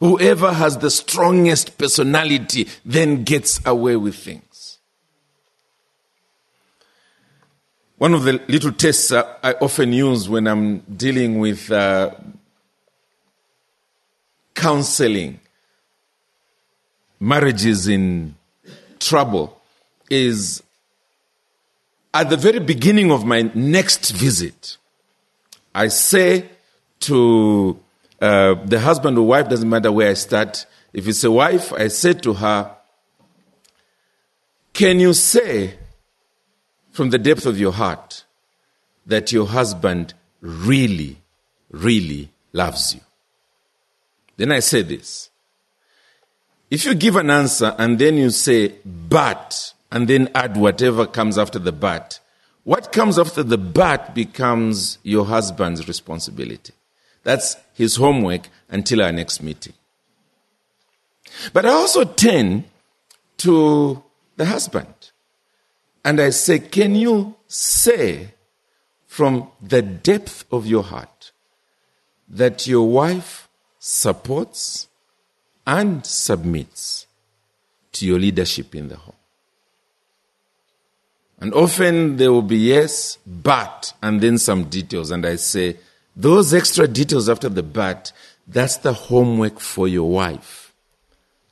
Whoever 0.00 0.52
has 0.52 0.78
the 0.78 0.90
strongest 0.90 1.78
personality 1.78 2.68
then 2.84 3.24
gets 3.24 3.60
away 3.64 3.96
with 3.96 4.16
things. 4.16 4.53
One 7.98 8.12
of 8.12 8.24
the 8.24 8.42
little 8.48 8.72
tests 8.72 9.12
I 9.12 9.52
often 9.60 9.92
use 9.92 10.28
when 10.28 10.48
I'm 10.48 10.80
dealing 10.80 11.38
with 11.38 11.70
uh, 11.70 12.10
counseling 14.52 15.38
marriages 17.20 17.86
in 17.86 18.34
trouble 18.98 19.60
is 20.10 20.60
at 22.12 22.30
the 22.30 22.36
very 22.36 22.58
beginning 22.58 23.12
of 23.12 23.24
my 23.24 23.42
next 23.54 24.10
visit, 24.10 24.76
I 25.72 25.86
say 25.88 26.48
to 27.00 27.78
uh, 28.20 28.54
the 28.64 28.80
husband 28.80 29.18
or 29.18 29.26
wife, 29.26 29.48
doesn't 29.48 29.68
matter 29.68 29.92
where 29.92 30.10
I 30.10 30.14
start. 30.14 30.66
If 30.92 31.06
it's 31.06 31.22
a 31.22 31.30
wife, 31.30 31.72
I 31.72 31.88
say 31.88 32.14
to 32.14 32.34
her, 32.34 32.74
Can 34.72 34.98
you 34.98 35.12
say 35.12 35.78
from 36.94 37.10
the 37.10 37.18
depth 37.18 37.44
of 37.44 37.58
your 37.58 37.72
heart 37.72 38.24
that 39.04 39.32
your 39.32 39.48
husband 39.48 40.14
really, 40.40 41.18
really 41.72 42.30
loves 42.52 42.94
you? 42.94 43.00
Then 44.36 44.52
I 44.52 44.60
say 44.60 44.82
this. 44.82 45.28
If 46.70 46.84
you 46.84 46.94
give 46.94 47.16
an 47.16 47.30
answer 47.30 47.74
and 47.78 47.98
then 47.98 48.16
you 48.16 48.30
say, 48.30 48.76
but, 48.84 49.74
and 49.90 50.06
then 50.06 50.30
add 50.36 50.56
whatever 50.56 51.04
comes 51.04 51.36
after 51.36 51.58
the 51.58 51.72
but, 51.72 52.20
what 52.62 52.92
comes 52.92 53.18
after 53.18 53.42
the 53.42 53.58
but 53.58 54.14
becomes 54.14 54.98
your 55.02 55.26
husband's 55.26 55.88
responsibility. 55.88 56.74
That's 57.24 57.56
his 57.74 57.96
homework 57.96 58.48
until 58.68 59.02
our 59.02 59.10
next 59.10 59.42
meeting. 59.42 59.72
But 61.52 61.66
I 61.66 61.70
also 61.70 62.04
turn 62.04 62.66
to 63.38 64.00
the 64.36 64.44
husband 64.44 65.03
and 66.04 66.20
I 66.20 66.30
say, 66.30 66.58
Can 66.58 66.94
you 66.94 67.36
say 67.46 68.34
from 69.06 69.48
the 69.62 69.82
depth 69.82 70.44
of 70.52 70.66
your 70.66 70.82
heart 70.82 71.32
that 72.28 72.66
your 72.66 72.88
wife 72.88 73.48
supports 73.78 74.88
and 75.66 76.04
submits 76.04 77.06
to 77.92 78.06
your 78.06 78.18
leadership 78.18 78.74
in 78.74 78.88
the 78.88 78.96
home? 78.96 79.14
And 81.40 81.52
often 81.52 82.16
there 82.16 82.32
will 82.32 82.42
be 82.42 82.58
yes, 82.58 83.18
but, 83.26 83.92
and 84.02 84.20
then 84.20 84.38
some 84.38 84.64
details. 84.64 85.10
And 85.10 85.26
I 85.26 85.36
say, 85.36 85.76
those 86.16 86.54
extra 86.54 86.86
details 86.86 87.28
after 87.28 87.48
the 87.48 87.62
but, 87.62 88.12
that's 88.46 88.76
the 88.78 88.92
homework 88.92 89.58
for 89.58 89.88
your 89.88 90.08
wife 90.08 90.72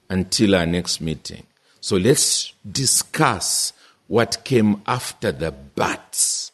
until 0.09 0.55
our 0.55 0.67
next 0.67 1.01
meeting. 1.01 1.47
So 1.81 1.97
let's 1.97 2.53
discuss 2.71 3.73
what 4.13 4.45
came 4.45 4.83
after 4.87 5.33
the 5.33 5.51
buts. 5.51 6.53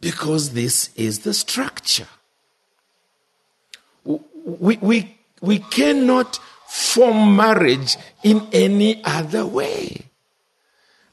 Because 0.00 0.54
this 0.54 0.88
is 0.96 1.18
the 1.18 1.34
structure. 1.34 2.08
We, 4.02 4.78
we, 4.78 5.18
we 5.42 5.58
cannot 5.58 6.40
form 6.66 7.36
marriage 7.36 7.98
in 8.22 8.48
any 8.50 9.04
other 9.04 9.44
way. 9.44 10.06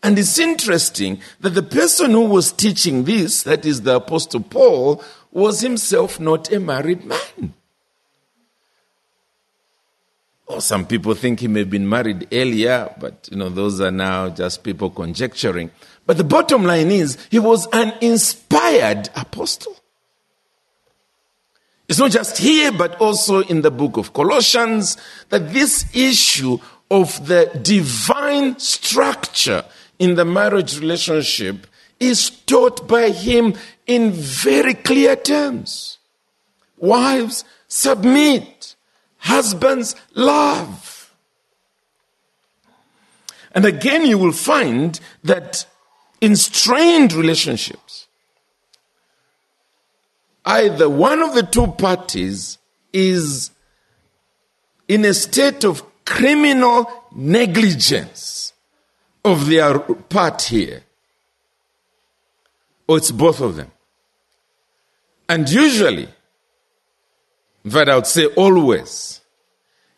And 0.01 0.17
it's 0.17 0.39
interesting 0.39 1.19
that 1.41 1.49
the 1.49 1.61
person 1.61 2.11
who 2.11 2.23
was 2.23 2.53
teaching 2.53 3.03
this, 3.03 3.43
that 3.43 3.65
is 3.65 3.81
the 3.81 3.97
Apostle 3.97 4.43
Paul, 4.43 5.03
was 5.33 5.59
himself 5.59 6.17
not 6.17 6.49
a 6.49 6.61
married 6.61 7.03
man. 7.03 7.55
Or 10.49 10.61
some 10.61 10.87
people 10.87 11.13
think 11.13 11.41
he 11.41 11.47
may 11.47 11.59
have 11.59 11.69
been 11.69 11.87
married 11.87 12.27
earlier, 12.31 12.91
but 12.99 13.29
you 13.31 13.37
know, 13.37 13.49
those 13.49 13.79
are 13.79 13.91
now 13.91 14.29
just 14.29 14.63
people 14.63 14.89
conjecturing. 14.89 15.69
But 16.07 16.17
the 16.17 16.23
bottom 16.23 16.63
line 16.63 16.89
is, 16.89 17.19
he 17.29 17.37
was 17.37 17.67
an 17.71 17.93
inspired 18.01 19.09
apostle. 19.15 19.75
It's 21.87 21.99
not 21.99 22.09
just 22.09 22.39
here, 22.39 22.71
but 22.71 22.99
also 22.99 23.41
in 23.41 23.61
the 23.61 23.69
book 23.69 23.97
of 23.97 24.13
Colossians, 24.13 24.97
that 25.29 25.53
this 25.53 25.85
issue 25.95 26.57
of 26.89 27.27
the 27.27 27.51
divine 27.61 28.57
structure 28.57 29.63
in 29.99 30.15
the 30.15 30.25
marriage 30.25 30.79
relationship 30.79 31.67
is 31.99 32.31
taught 32.31 32.87
by 32.87 33.11
him 33.11 33.53
in 33.85 34.11
very 34.11 34.73
clear 34.73 35.15
terms. 35.15 35.99
Wives, 36.77 37.43
submit. 37.67 38.75
Husbands, 39.19 39.95
love. 40.15 41.13
And 43.51 43.65
again, 43.65 44.05
you 44.05 44.17
will 44.17 44.31
find 44.31 44.99
that 45.23 45.65
in 46.21 46.35
strained 46.35 47.13
relationships, 47.13 48.07
either 50.45 50.89
one 50.89 51.21
of 51.21 51.35
the 51.35 51.43
two 51.43 51.67
parties 51.67 52.57
is 52.93 53.51
in 54.87 55.05
a 55.05 55.13
state 55.13 55.63
of 55.63 55.83
criminal 56.05 56.89
negligence 57.15 58.53
of 59.23 59.47
their 59.47 59.79
part 59.79 60.41
here, 60.43 60.81
or 62.87 62.97
it's 62.97 63.11
both 63.11 63.41
of 63.41 63.55
them. 63.55 63.71
And 65.27 65.47
usually, 65.47 66.09
but 67.71 67.89
I 67.89 67.95
would 67.95 68.07
say 68.07 68.25
always, 68.25 69.21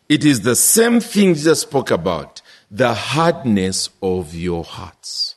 it 0.08 0.24
is 0.24 0.42
the 0.42 0.56
same 0.56 1.00
thing 1.00 1.34
Jesus 1.34 1.60
spoke 1.60 1.90
about 1.90 2.42
the 2.70 2.94
hardness 2.94 3.90
of 4.02 4.34
your 4.34 4.64
hearts. 4.64 5.36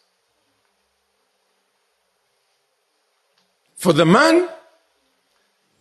For 3.76 3.94
the 3.94 4.06
man, 4.06 4.50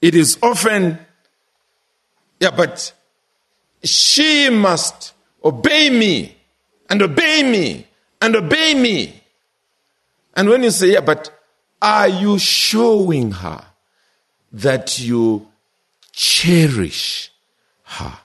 it 0.02 0.14
is 0.14 0.38
often, 0.42 0.98
yeah, 2.38 2.50
but 2.50 2.92
she 3.82 4.50
must 4.50 5.14
obey 5.42 5.90
me 5.90 6.36
and 6.90 7.00
obey 7.00 7.42
me 7.42 7.86
and 8.20 8.36
obey 8.36 8.74
me. 8.74 9.22
And 10.36 10.48
when 10.48 10.62
you 10.62 10.70
say, 10.70 10.92
yeah, 10.92 11.00
but 11.00 11.30
are 11.80 12.08
you 12.08 12.38
showing 12.38 13.30
her 13.30 13.64
that 14.52 14.98
you 14.98 15.46
cherish 16.14 17.30
her? 17.84 18.18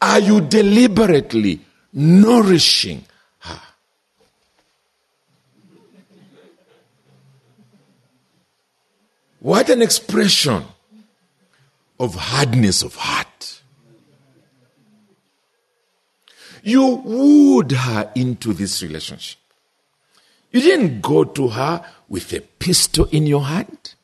Are 0.00 0.18
you 0.20 0.40
deliberately 0.40 1.60
nourishing 1.92 3.04
her? 3.40 3.60
What 9.40 9.70
an 9.70 9.82
expression 9.82 10.64
of 12.02 12.16
hardness 12.16 12.82
of 12.82 12.96
heart. 12.96 13.62
You 16.64 16.96
wooed 16.96 17.70
her 17.70 18.10
into 18.16 18.52
this 18.52 18.82
relationship. 18.82 19.38
You 20.50 20.60
didn't 20.60 21.00
go 21.00 21.22
to 21.22 21.48
her 21.48 21.84
with 22.08 22.32
a 22.32 22.40
pistol 22.40 23.06
in 23.12 23.26
your 23.26 23.44
hand, 23.44 23.94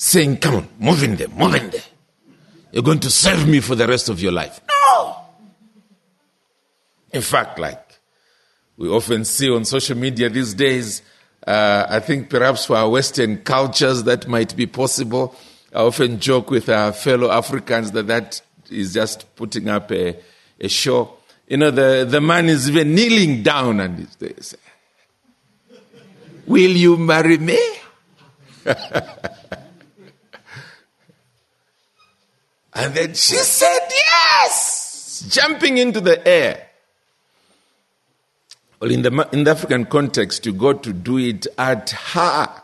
saying, 0.00 0.38
Come 0.38 0.54
on, 0.54 0.68
move 0.78 1.02
in 1.02 1.16
there, 1.16 1.28
move 1.28 1.54
in 1.54 1.70
there. 1.70 1.82
You're 2.72 2.82
going 2.82 3.00
to 3.00 3.10
serve 3.10 3.46
me 3.46 3.60
for 3.60 3.74
the 3.74 3.86
rest 3.86 4.08
of 4.08 4.20
your 4.20 4.32
life. 4.32 4.60
No! 4.66 5.16
In 7.12 7.20
fact, 7.20 7.58
like 7.58 7.98
we 8.76 8.88
often 8.88 9.24
see 9.24 9.50
on 9.50 9.64
social 9.64 9.96
media 9.96 10.30
these 10.30 10.54
days, 10.54 11.02
uh, 11.46 11.86
I 11.88 12.00
think 12.00 12.30
perhaps 12.30 12.64
for 12.64 12.76
our 12.76 12.88
Western 12.88 13.38
cultures 13.38 14.04
that 14.04 14.26
might 14.26 14.56
be 14.56 14.66
possible. 14.66 15.36
I 15.72 15.80
often 15.80 16.18
joke 16.18 16.50
with 16.50 16.68
our 16.68 16.92
fellow 16.92 17.30
Africans 17.30 17.92
that 17.92 18.06
that 18.06 18.40
is 18.70 18.94
just 18.94 19.36
putting 19.36 19.68
up 19.68 19.92
a, 19.92 20.16
a 20.58 20.68
show. 20.68 21.14
You 21.46 21.58
know, 21.58 21.70
the, 21.70 22.06
the 22.08 22.20
man 22.20 22.48
is 22.48 22.70
even 22.70 22.94
kneeling 22.94 23.42
down 23.42 23.80
and 23.80 24.06
they 24.18 24.32
say, 24.40 24.56
Will 26.46 26.70
you 26.70 26.96
marry 26.96 27.36
me? 27.36 27.58
and 32.74 32.94
then 32.94 33.14
she 33.14 33.36
said 33.36 33.88
yes, 33.90 35.24
jumping 35.28 35.78
into 35.78 36.00
the 36.00 36.26
air. 36.26 36.66
Well, 38.80 38.90
in 38.90 39.02
the, 39.02 39.28
in 39.32 39.44
the 39.44 39.50
African 39.50 39.84
context, 39.84 40.46
you 40.46 40.52
go 40.52 40.72
to 40.72 40.92
do 40.92 41.18
it 41.18 41.46
at 41.58 41.90
her 41.90 42.62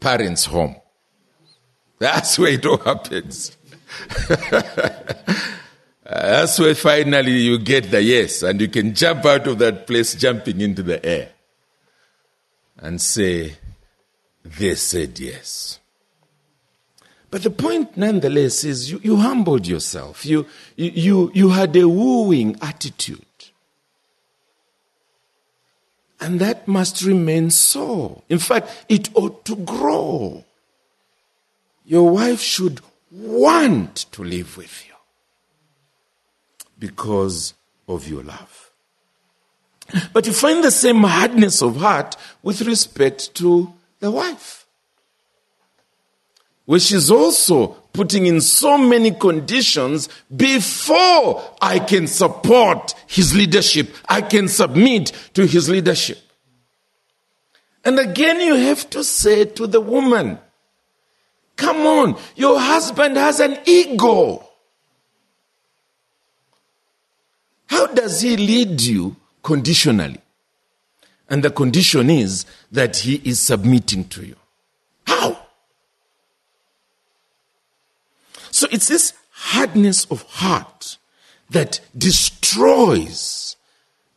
parents' 0.00 0.46
home. 0.46 0.76
That's 1.98 2.38
where 2.38 2.52
it 2.52 2.66
all 2.66 2.78
happens. 2.78 3.56
That's 6.04 6.58
where 6.58 6.74
finally 6.74 7.32
you 7.32 7.58
get 7.58 7.90
the 7.92 8.02
yes, 8.02 8.42
and 8.42 8.60
you 8.60 8.68
can 8.68 8.94
jump 8.94 9.24
out 9.24 9.46
of 9.46 9.58
that 9.60 9.86
place 9.86 10.14
jumping 10.16 10.60
into 10.60 10.82
the 10.82 11.04
air 11.06 11.30
and 12.78 13.00
say, 13.00 13.54
They 14.44 14.74
said 14.74 15.18
yes. 15.20 15.78
But 17.32 17.44
the 17.44 17.50
point, 17.50 17.96
nonetheless, 17.96 18.62
is 18.62 18.90
you, 18.90 19.00
you 19.02 19.16
humbled 19.16 19.66
yourself. 19.66 20.26
You, 20.26 20.44
you, 20.76 21.32
you 21.32 21.48
had 21.48 21.74
a 21.76 21.88
wooing 21.88 22.58
attitude. 22.60 23.24
And 26.20 26.38
that 26.40 26.68
must 26.68 27.00
remain 27.00 27.48
so. 27.48 28.22
In 28.28 28.38
fact, 28.38 28.84
it 28.86 29.08
ought 29.14 29.46
to 29.46 29.56
grow. 29.56 30.44
Your 31.86 32.10
wife 32.10 32.42
should 32.42 32.82
want 33.10 33.96
to 34.12 34.22
live 34.22 34.58
with 34.58 34.86
you 34.86 34.94
because 36.78 37.54
of 37.88 38.06
your 38.06 38.24
love. 38.24 38.70
But 40.12 40.26
you 40.26 40.34
find 40.34 40.62
the 40.62 40.70
same 40.70 41.02
hardness 41.02 41.62
of 41.62 41.76
heart 41.76 42.14
with 42.42 42.60
respect 42.60 43.34
to 43.36 43.72
the 44.00 44.10
wife. 44.10 44.61
Where 46.64 46.76
is 46.76 47.10
also 47.10 47.82
putting 47.92 48.26
in 48.26 48.40
so 48.40 48.78
many 48.78 49.10
conditions 49.10 50.08
before 50.34 51.42
I 51.60 51.78
can 51.78 52.06
support 52.06 52.94
his 53.06 53.34
leadership. 53.34 53.94
I 54.08 54.22
can 54.22 54.48
submit 54.48 55.12
to 55.34 55.46
his 55.46 55.68
leadership. 55.68 56.18
And 57.84 57.98
again, 57.98 58.40
you 58.40 58.54
have 58.54 58.88
to 58.90 59.02
say 59.02 59.44
to 59.44 59.66
the 59.66 59.80
woman, 59.80 60.38
come 61.56 61.78
on, 61.78 62.16
your 62.36 62.58
husband 62.58 63.16
has 63.16 63.40
an 63.40 63.58
ego. 63.66 64.48
How 67.66 67.86
does 67.88 68.20
he 68.20 68.36
lead 68.36 68.80
you 68.80 69.16
conditionally? 69.42 70.20
And 71.28 71.42
the 71.42 71.50
condition 71.50 72.10
is 72.10 72.46
that 72.70 72.98
he 72.98 73.20
is 73.24 73.40
submitting 73.40 74.04
to 74.10 74.24
you. 74.24 74.36
How? 75.06 75.38
So 78.62 78.68
it's 78.70 78.86
this 78.86 79.12
hardness 79.30 80.04
of 80.04 80.22
heart 80.22 80.96
that 81.50 81.80
destroys 81.98 83.56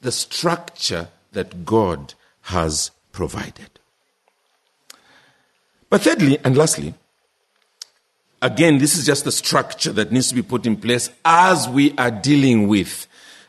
the 0.01 0.11
structure 0.11 1.07
that 1.31 1.65
God 1.65 2.13
has 2.41 2.91
provided. 3.11 3.79
But 5.89 6.01
thirdly 6.01 6.37
and 6.43 6.55
lastly, 6.55 6.93
again, 8.39 8.77
this 8.77 8.95
is 8.95 9.07
just 9.07 9.25
the 9.25 9.31
structure 9.31 9.91
that 9.93 10.11
needs 10.11 10.29
to 10.29 10.35
be 10.35 10.43
put 10.43 10.67
in 10.67 10.77
place 10.77 11.09
as 11.25 11.67
we 11.67 11.97
are 11.97 12.11
dealing 12.11 12.67
with 12.67 13.07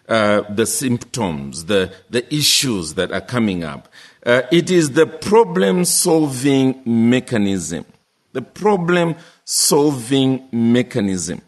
uh, 0.09 0.45
the 0.49 0.65
symptoms, 0.65 1.67
the, 1.67 1.93
the 2.09 2.35
issues 2.35 2.95
that 2.95 3.13
are 3.13 3.21
coming 3.21 3.65
up. 3.65 3.89
Uh, 4.25 4.45
it 4.51 4.71
is 4.71 4.93
the 4.93 5.07
problem 5.07 5.85
solving 5.85 6.81
mechanism. 6.87 7.85
The 8.33 8.41
problem 8.41 9.17
solving 9.47 10.49
mechanism. 10.51 11.41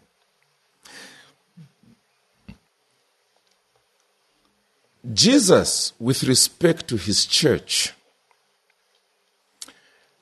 Jesus, 5.13 5.93
with 5.99 6.23
respect 6.23 6.87
to 6.87 6.95
his 6.95 7.25
church, 7.25 7.93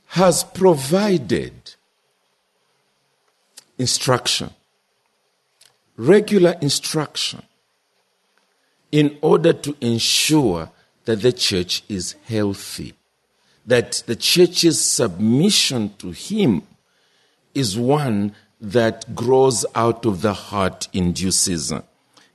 has 0.08 0.44
provided 0.44 1.54
instruction, 3.78 4.50
regular 5.98 6.56
instruction, 6.62 7.44
in 8.92 9.18
order 9.22 9.54
to 9.54 9.76
ensure 9.82 10.72
that 11.06 11.22
the 11.22 11.32
church 11.32 11.84
is 11.88 12.16
healthy, 12.26 12.96
that 13.66 14.04
the 14.08 14.16
church's 14.16 14.84
submission 14.84 15.94
to 16.00 16.12
Him 16.12 16.64
is 17.58 17.78
one 17.78 18.34
that 18.62 19.16
grows 19.16 19.66
out 19.76 20.06
of 20.06 20.22
the 20.22 20.34
heart 20.34 20.88
in 20.94 21.12
due 21.14 21.32
season. 21.32 21.84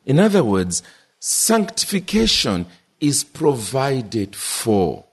In 0.05 0.19
other 0.19 0.45
words, 0.45 0.83
sanctification 1.19 2.67
is 3.01 3.25
provided 3.25 4.35
for. 4.37 5.05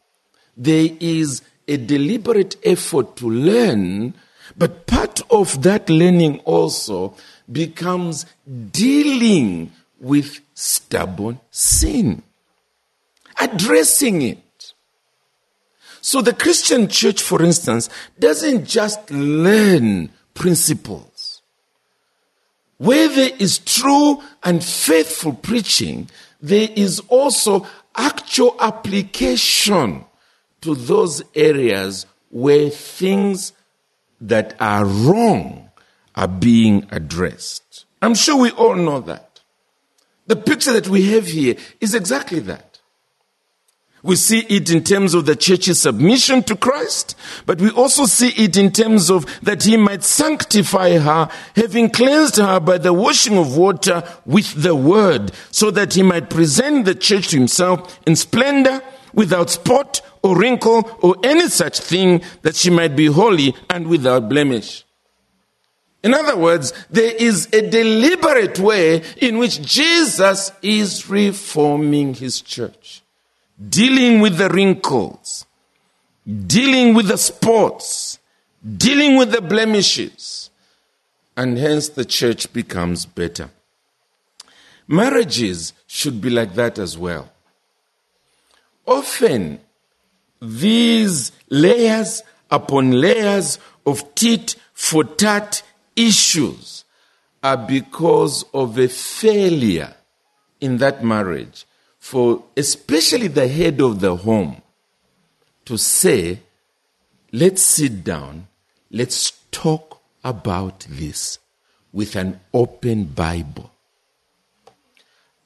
There 0.57 0.89
is 0.99 1.41
a 1.67 1.77
deliberate 1.77 2.55
effort 2.63 3.15
to 3.17 3.29
learn, 3.29 4.13
but 4.57 4.87
part 4.87 5.21
of 5.29 5.61
that 5.63 5.89
learning 5.89 6.39
also 6.39 7.15
becomes 7.51 8.25
dealing 8.71 9.71
with 9.99 10.39
stubborn 10.53 11.39
sin, 11.51 12.23
addressing 13.39 14.21
it. 14.23 14.37
So 16.01 16.21
the 16.21 16.33
Christian 16.33 16.87
church, 16.87 17.21
for 17.21 17.41
instance, 17.43 17.89
doesn't 18.17 18.65
just 18.65 19.11
learn 19.11 20.11
principles. 20.33 21.41
Where 22.77 23.09
there 23.09 23.31
is 23.39 23.59
true 23.59 24.21
and 24.43 24.63
faithful 24.63 25.33
preaching, 25.33 26.09
there 26.41 26.69
is 26.75 27.01
also 27.09 27.67
actual 27.95 28.55
application 28.59 30.05
to 30.61 30.75
those 30.75 31.21
areas 31.35 32.05
where 32.29 32.69
things 32.69 33.53
that 34.21 34.55
are 34.59 34.85
wrong 34.85 35.69
are 36.15 36.27
being 36.27 36.87
addressed. 36.91 37.85
I'm 38.01 38.15
sure 38.15 38.37
we 38.37 38.51
all 38.51 38.75
know 38.75 39.01
that. 39.01 39.41
The 40.27 40.35
picture 40.35 40.73
that 40.73 40.87
we 40.87 41.11
have 41.13 41.27
here 41.27 41.55
is 41.81 41.95
exactly 41.95 42.39
that. 42.41 42.68
We 44.01 44.15
see 44.15 44.39
it 44.39 44.71
in 44.71 44.83
terms 44.83 45.13
of 45.13 45.25
the 45.25 45.35
church's 45.35 45.81
submission 45.81 46.43
to 46.43 46.55
Christ, 46.55 47.17
but 47.45 47.59
we 47.59 47.69
also 47.71 48.05
see 48.05 48.29
it 48.29 48.55
in 48.55 48.71
terms 48.71 49.09
of 49.09 49.25
that 49.41 49.63
he 49.63 49.75
might 49.75 50.03
sanctify 50.03 50.97
her, 50.97 51.29
having 51.55 51.89
cleansed 51.89 52.37
her 52.37 52.59
by 52.59 52.77
the 52.77 52.93
washing 52.93 53.37
of 53.37 53.57
water 53.57 54.03
with 54.25 54.61
the 54.61 54.75
word, 54.75 55.31
so 55.51 55.69
that 55.71 55.95
he 55.95 56.03
might 56.03 56.29
present 56.29 56.85
the 56.85 56.95
church 56.95 57.29
to 57.29 57.37
himself 57.37 57.99
in 58.07 58.15
splendor, 58.15 58.81
without 59.13 59.49
spot 59.49 60.01
or 60.21 60.37
wrinkle 60.37 60.89
or 61.01 61.15
any 61.23 61.49
such 61.49 61.79
thing, 61.79 62.21
that 62.43 62.55
she 62.55 62.69
might 62.69 62.95
be 62.95 63.07
holy 63.07 63.55
and 63.69 63.87
without 63.87 64.29
blemish. 64.29 64.85
In 66.03 66.13
other 66.13 66.37
words, 66.37 66.71
there 66.89 67.13
is 67.13 67.49
a 67.51 67.67
deliberate 67.69 68.59
way 68.59 69.03
in 69.17 69.37
which 69.37 69.61
Jesus 69.61 70.51
is 70.61 71.09
reforming 71.09 72.13
his 72.13 72.39
church, 72.39 72.98
dealing 73.67 74.21
with 74.21 74.37
the 74.37 74.49
wrinkles, 74.49 75.45
dealing 76.47 76.93
with 76.93 77.07
the 77.07 77.17
spots, 77.17 78.19
dealing 78.77 79.17
with 79.17 79.31
the 79.31 79.41
blemishes, 79.41 80.49
and 81.35 81.57
hence 81.57 81.89
the 81.89 82.05
church 82.05 82.51
becomes 82.53 83.05
better. 83.05 83.49
Marriages 84.87 85.73
should 85.87 86.21
be 86.21 86.29
like 86.29 86.55
that 86.55 86.79
as 86.79 86.97
well. 86.97 87.29
Often, 88.85 89.59
these 90.41 91.31
layers 91.49 92.23
upon 92.49 92.91
layers 92.91 93.59
of 93.85 94.15
tit 94.15 94.55
for 94.73 95.03
tat 95.03 95.61
issues 95.95 96.85
are 97.43 97.57
because 97.57 98.45
of 98.53 98.77
a 98.77 98.87
failure 98.87 99.93
in 100.59 100.77
that 100.77 101.03
marriage 101.03 101.65
for 101.99 102.43
especially 102.55 103.27
the 103.27 103.47
head 103.47 103.79
of 103.81 103.99
the 103.99 104.15
home 104.15 104.61
to 105.65 105.77
say, 105.77 106.39
let's 107.31 107.61
sit 107.61 108.03
down, 108.03 108.47
let's 108.89 109.31
talk 109.51 110.01
about 110.23 110.87
this 110.89 111.37
with 111.91 112.15
an 112.15 112.39
open 112.53 113.03
Bible. 113.03 113.71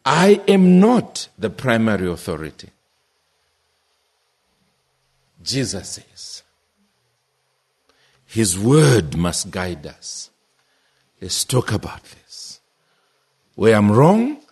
I 0.06 0.42
am 0.48 0.80
not 0.80 1.28
the 1.38 1.50
primary 1.50 2.08
authority. 2.10 2.70
Jesus 5.42 5.90
says, 5.90 6.44
His 8.26 8.58
word 8.58 9.16
must 9.18 9.50
guide 9.50 9.86
us. 9.88 10.30
Let's 11.22 11.44
talk 11.46 11.72
about 11.72 12.04
this. 12.04 12.60
Where 13.56 13.76
I'm 13.76 13.92
wrong, 13.92 14.43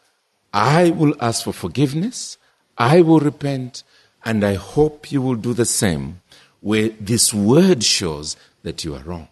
I 0.53 0.89
will 0.89 1.15
ask 1.21 1.43
for 1.43 1.53
forgiveness, 1.53 2.37
I 2.77 3.01
will 3.01 3.19
repent, 3.19 3.83
and 4.25 4.43
I 4.43 4.55
hope 4.55 5.11
you 5.11 5.21
will 5.21 5.35
do 5.35 5.53
the 5.53 5.65
same 5.65 6.21
where 6.59 6.89
this 6.99 7.33
word 7.33 7.83
shows 7.83 8.35
that 8.63 8.83
you 8.83 8.95
are 8.95 9.03
wrong. 9.03 9.29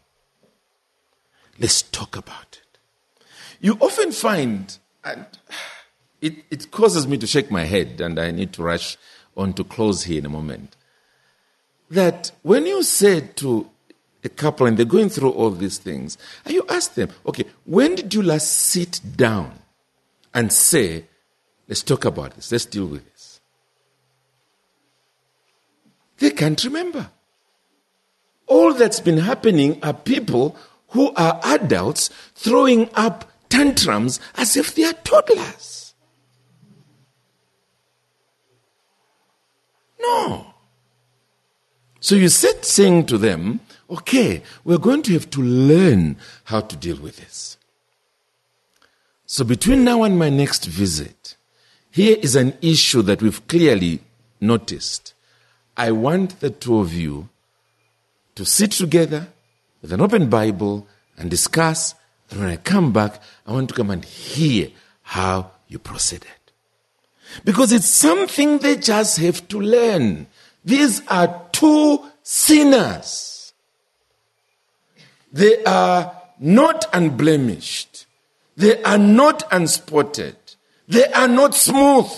Let's 1.60 1.82
talk 1.82 2.16
about 2.16 2.60
it. 2.62 2.80
You 3.60 3.78
often 3.82 4.12
find, 4.12 4.78
and 5.04 5.26
it, 6.22 6.46
it 6.50 6.72
causes 6.72 7.08
me 7.08 7.18
to 7.18 7.28
shake 7.28 7.52
my 7.52 7.66
head, 7.66 8.00
and 8.02 8.18
I 8.18 8.32
need 8.32 8.54
to 8.54 8.64
rush 8.64 8.98
on 9.36 9.54
to 9.54 9.64
close 9.64 10.04
here 10.04 10.20
in 10.20 10.26
a 10.26 10.30
moment, 10.30 10.76
that 11.90 12.32
when 12.44 12.66
you 12.66 12.82
say 12.84 13.22
to 13.36 13.70
a 14.24 14.30
couple 14.30 14.66
and 14.68 14.78
they're 14.78 14.86
going 14.86 15.10
through 15.10 15.32
all 15.32 15.50
these 15.50 15.78
things, 15.78 16.18
and 16.46 16.54
you 16.54 16.66
ask 16.70 16.94
them, 16.94 17.10
okay, 17.26 17.46
when 17.66 17.96
did 17.96 18.14
you 18.14 18.22
last 18.22 18.52
sit 18.52 19.02
down 19.16 19.60
and 20.34 20.52
say, 20.54 21.06
let's 21.70 21.84
talk 21.84 22.04
about 22.04 22.36
this, 22.36 22.52
let's 22.52 22.66
deal 22.66 22.88
with 22.88 23.06
this? 23.10 23.40
They 26.18 26.32
can't 26.32 26.62
remember. 26.66 27.10
All 28.48 28.74
that's 28.74 29.00
been 29.00 29.20
happening 29.20 29.82
are 29.84 29.94
people 29.94 30.58
who 30.90 31.14
are 31.16 31.40
adults 31.46 32.10
throwing 32.36 32.90
up 32.96 33.32
tantrums 33.48 34.20
as 34.36 34.58
if 34.58 34.76
they 34.76 34.84
are 34.84 34.94
toddlers. 34.94 35.94
No. 40.02 40.54
So 42.00 42.16
you 42.16 42.30
sit 42.30 42.66
saying 42.66 43.06
to 43.08 43.18
them, 43.18 43.60
okay, 43.90 44.42
we're 44.64 44.78
going 44.78 45.04
to 45.04 45.14
have 45.14 45.30
to 45.32 45.42
learn 45.42 46.18
how 46.46 46.62
to 46.62 46.76
deal 46.76 46.98
with 46.98 47.18
this. 47.18 47.58
So 49.26 49.44
between 49.44 49.84
now 49.84 50.04
and 50.04 50.18
my 50.18 50.30
next 50.30 50.66
visit, 50.66 51.38
here 51.92 52.18
is 52.22 52.36
an 52.36 52.58
issue 52.62 53.02
that 53.04 53.22
we've 53.22 53.46
clearly 53.48 54.02
noticed. 54.40 55.14
I 55.76 55.92
want 55.92 56.40
the 56.40 56.50
two 56.50 56.80
of 56.80 56.94
you 56.94 57.30
to 58.36 58.46
sit 58.46 58.72
together 58.72 59.28
with 59.82 59.92
an 59.92 60.02
open 60.02 60.30
Bible 60.30 60.88
and 61.18 61.30
discuss. 61.30 61.96
And 62.30 62.40
when 62.40 62.50
I 62.50 62.58
come 62.58 62.92
back, 62.92 63.22
I 63.46 63.54
want 63.54 63.70
to 63.70 63.76
come 63.76 63.90
and 63.90 64.04
hear 64.04 64.70
how 65.02 65.52
you 65.68 65.80
proceeded. 65.80 66.28
Because 67.44 67.72
it's 67.72 67.90
something 67.90 68.60
they 68.60 68.76
just 68.76 69.18
have 69.20 69.48
to 69.50 69.60
learn. 69.60 70.28
These 70.64 71.06
are 71.08 71.48
two 71.52 72.04
sinners. 72.24 73.54
They 75.32 75.64
are 75.64 76.16
not 76.40 76.86
unblemished. 76.94 78.06
They 78.58 78.82
are 78.84 78.98
not 78.98 79.50
unspotted. 79.52 80.36
They 80.90 81.06
are 81.06 81.28
not 81.28 81.54
smooth. 81.54 82.12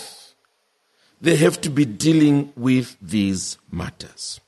They 1.20 1.36
have 1.36 1.60
to 1.60 1.70
be 1.70 1.84
dealing 1.84 2.52
with 2.56 2.96
these 3.02 3.58
matters. 3.70 4.40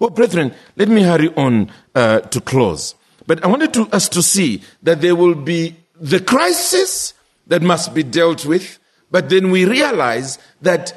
Well, 0.00 0.10
brethren, 0.10 0.52
let 0.76 0.88
me 0.88 1.02
hurry 1.02 1.32
on 1.34 1.70
uh, 1.94 2.20
to 2.20 2.40
close. 2.40 2.96
But 3.26 3.44
I 3.44 3.46
wanted 3.46 3.72
to, 3.74 3.88
us 3.90 4.08
to 4.10 4.22
see 4.22 4.62
that 4.82 5.00
there 5.00 5.14
will 5.14 5.36
be 5.36 5.76
the 6.00 6.18
crisis 6.18 7.14
that 7.46 7.62
must 7.62 7.94
be 7.94 8.02
dealt 8.02 8.44
with, 8.44 8.80
but 9.10 9.28
then 9.28 9.50
we 9.50 9.64
realize 9.64 10.38
that 10.62 10.92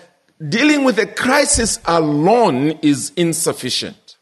dealing 0.49 0.83
with 0.83 0.97
a 0.97 1.05
crisis 1.05 1.79
alone 1.85 2.71
is 2.81 3.11
insufficient. 3.15 4.17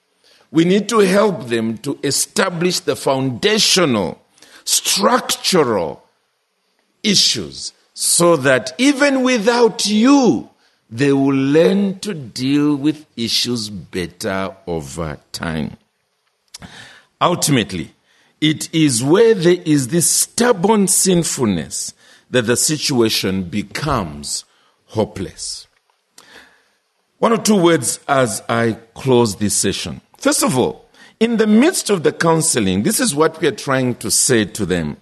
We 0.52 0.66
need 0.66 0.90
to 0.90 1.00
help 1.00 1.48
them 1.48 1.78
to 1.80 1.98
establish 2.04 2.82
the 2.82 2.98
foundational, 2.98 4.22
structural 4.66 6.04
issues 7.02 7.74
so 8.02 8.38
that 8.38 8.72
even 8.78 9.24
without 9.24 9.86
you, 9.86 10.50
they 10.90 11.12
will 11.12 11.36
learn 11.36 12.00
to 12.00 12.14
deal 12.14 12.74
with 12.74 13.06
issues 13.18 13.70
better 13.70 14.56
over 14.66 15.18
time. 15.34 15.76
Ultimately, 17.20 17.94
it 18.40 18.74
is 18.74 19.04
where 19.04 19.34
there 19.34 19.62
is 19.66 19.90
this 19.90 20.10
stubborn 20.10 20.88
sinfulness 20.88 21.94
that 22.30 22.44
the 22.44 22.56
situation 22.56 23.44
becomes 23.44 24.46
hopeless. 24.86 25.68
One 27.18 27.34
or 27.34 27.38
two 27.38 27.62
words 27.62 28.00
as 28.08 28.42
I 28.48 28.78
close 28.94 29.36
this 29.36 29.58
session. 29.58 30.00
First 30.18 30.42
of 30.42 30.58
all, 30.58 30.86
in 31.20 31.36
the 31.36 31.48
midst 31.48 31.90
of 31.90 32.04
the 32.04 32.14
counseling, 32.14 32.84
this 32.84 33.02
is 33.02 33.14
what 33.14 33.42
we 33.42 33.50
are 33.50 33.52
trying 33.68 33.96
to 33.96 34.10
say 34.10 34.46
to 34.46 34.66
them. 34.66 34.96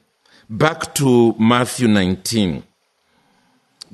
Back 0.49 0.95
to 0.95 1.35
Matthew 1.37 1.87
19. 1.87 2.63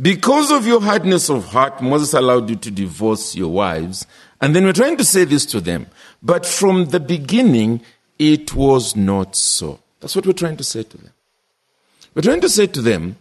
Because 0.01 0.51
of 0.51 0.65
your 0.65 0.81
hardness 0.81 1.29
of 1.29 1.45
heart, 1.45 1.81
Moses 1.81 2.13
allowed 2.13 2.49
you 2.49 2.55
to 2.55 2.71
divorce 2.71 3.35
your 3.35 3.49
wives. 3.49 4.07
And 4.41 4.55
then 4.55 4.65
we're 4.65 4.73
trying 4.73 4.97
to 4.97 5.05
say 5.05 5.23
this 5.23 5.45
to 5.47 5.61
them. 5.61 5.87
But 6.21 6.45
from 6.45 6.85
the 6.85 6.99
beginning, 6.99 7.81
it 8.17 8.55
was 8.55 8.95
not 8.95 9.35
so. 9.35 9.79
That's 9.99 10.15
what 10.15 10.25
we're 10.25 10.33
trying 10.33 10.57
to 10.57 10.63
say 10.63 10.83
to 10.83 10.97
them. 10.97 11.13
We're 12.15 12.23
trying 12.23 12.41
to 12.41 12.49
say 12.49 12.67
to 12.67 12.81
them, 12.81 13.17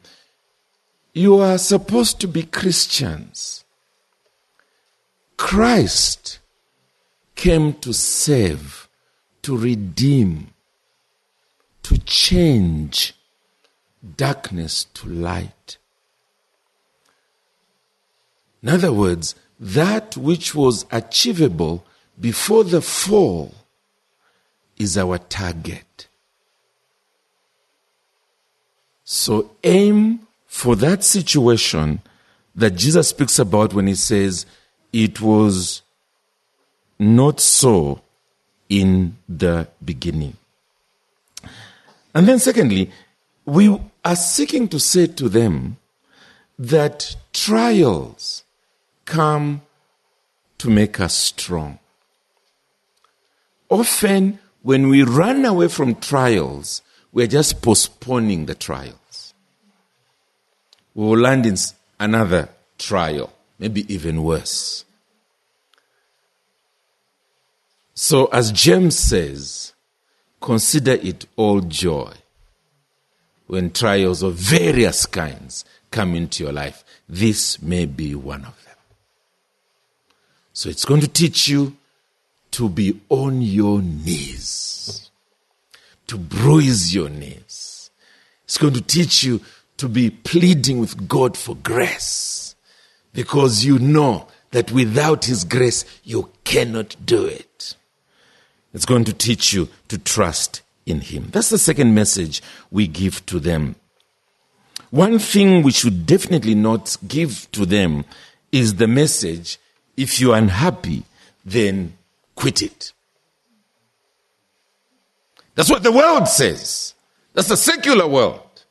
you 1.15 1.37
are 1.37 1.59
supposed 1.59 2.21
to 2.21 2.29
be 2.29 2.43
Christians. 2.43 3.65
Christ 5.37 6.39
came 7.35 7.75
to 7.75 7.93
save, 7.93 8.89
to 9.43 9.57
redeem, 9.57 10.49
to 11.83 11.99
change 11.99 13.15
darkness 14.17 14.85
to 14.95 15.09
light. 15.09 15.79
In 18.63 18.69
other 18.69 18.93
words, 18.93 19.35
that 19.59 20.17
which 20.17 20.55
was 20.55 20.87
achievable 20.91 21.85
before 22.21 22.65
the 22.65 22.81
fall 22.81 23.53
is 24.79 24.97
our 24.97 25.19
target. 25.19 26.09
So 29.05 29.51
aim 29.63 30.21
for 30.47 30.77
that 30.77 31.05
situation 31.05 32.01
that 32.55 32.77
Jesus 32.77 33.09
speaks 33.09 33.39
about 33.39 33.75
when 33.75 33.87
he 33.87 33.95
says, 33.95 34.47
It 34.93 35.21
was 35.21 35.83
not 36.99 37.41
so 37.41 38.01
in 38.69 39.17
the 39.29 39.69
beginning. 39.85 40.37
And 42.15 42.29
then, 42.29 42.39
secondly, 42.39 42.91
we 43.45 43.79
are 44.05 44.17
seeking 44.17 44.69
to 44.69 44.79
say 44.79 45.07
to 45.07 45.29
them 45.29 45.79
that 46.59 47.17
trials 47.33 48.42
come 49.13 49.61
to 50.57 50.71
make 50.71 50.99
us 50.99 51.15
strong. 51.15 51.79
Often, 53.69 54.39
when 54.63 54.89
we 54.89 55.03
run 55.03 55.45
away 55.45 55.69
from 55.69 55.97
trials, 55.97 56.81
we're 57.13 57.27
just 57.27 57.61
postponing 57.61 58.47
the 58.47 58.55
trials. 58.55 59.35
We 60.95 61.05
will 61.05 61.19
land 61.19 61.45
in 61.45 61.57
another 62.01 62.49
trial, 62.79 63.31
maybe 63.59 63.93
even 63.93 64.23
worse. 64.23 64.87
So, 67.93 68.27
as 68.27 68.51
James 68.51 68.99
says, 68.99 69.75
consider 70.41 70.93
it 70.93 71.27
all 71.37 71.61
joy 71.61 72.13
when 73.47 73.73
trials 73.73 74.23
of 74.23 74.37
various 74.37 75.05
kinds 75.05 75.67
come 75.91 76.15
into 76.15 76.45
your 76.45 76.53
life. 76.55 76.83
This 77.07 77.61
may 77.61 77.85
be 77.85 78.15
one 78.15 78.47
of 78.47 78.65
them. 78.65 78.72
So 80.53 80.69
it's 80.69 80.85
going 80.85 81.01
to 81.01 81.09
teach 81.09 81.49
you 81.49 81.77
to 82.53 82.69
be 82.69 83.01
on 83.09 83.41
your 83.41 83.81
knees, 83.81 85.11
to 86.07 86.19
bruise 86.19 86.95
your 86.95 87.09
knees. 87.09 87.91
It's 88.45 88.59
going 88.59 88.75
to 88.75 88.83
teach 88.83 89.25
you 89.25 89.41
to 89.79 89.89
be 89.89 90.11
pleading 90.11 90.79
with 90.79 91.09
God 91.09 91.37
for 91.37 91.57
grace 91.57 92.55
because 93.15 93.65
you 93.65 93.79
know 93.79 94.29
that 94.51 94.71
without 94.71 95.25
His 95.25 95.45
grace, 95.45 95.85
you 96.05 96.31
cannot 96.45 96.97
do 97.05 97.25
it. 97.25 97.75
It's 98.75 98.85
going 98.85 99.05
to 99.05 99.13
teach 99.13 99.53
you 99.53 99.69
to 99.89 99.99
trust 99.99 100.63
in 100.85 101.01
Him. 101.01 101.29
That's 101.31 101.49
the 101.49 101.59
second 101.59 101.95
message 101.95 102.43
we 102.71 102.87
give 102.87 103.25
to 103.27 103.41
them. 103.41 103.77
one 104.91 105.19
thing 105.19 105.63
we 105.63 105.73
should 105.73 106.05
definitely 106.05 106.55
not 106.55 106.99
give 107.09 107.51
to 107.53 107.65
them 107.65 108.05
is 108.51 108.75
the 108.75 108.87
message 108.87 109.59
if 109.97 110.21
you're 110.21 110.37
unhappy, 110.37 111.05
then 111.45 111.95
quit 112.35 112.63
it. 112.63 112.93
That's 115.55 115.71
what 115.71 115.83
the 115.83 115.93
world 115.93 116.29
says. 116.29 116.95
That's 117.35 117.49
the 117.49 117.57
secular 117.57 118.07
world. 118.07 118.65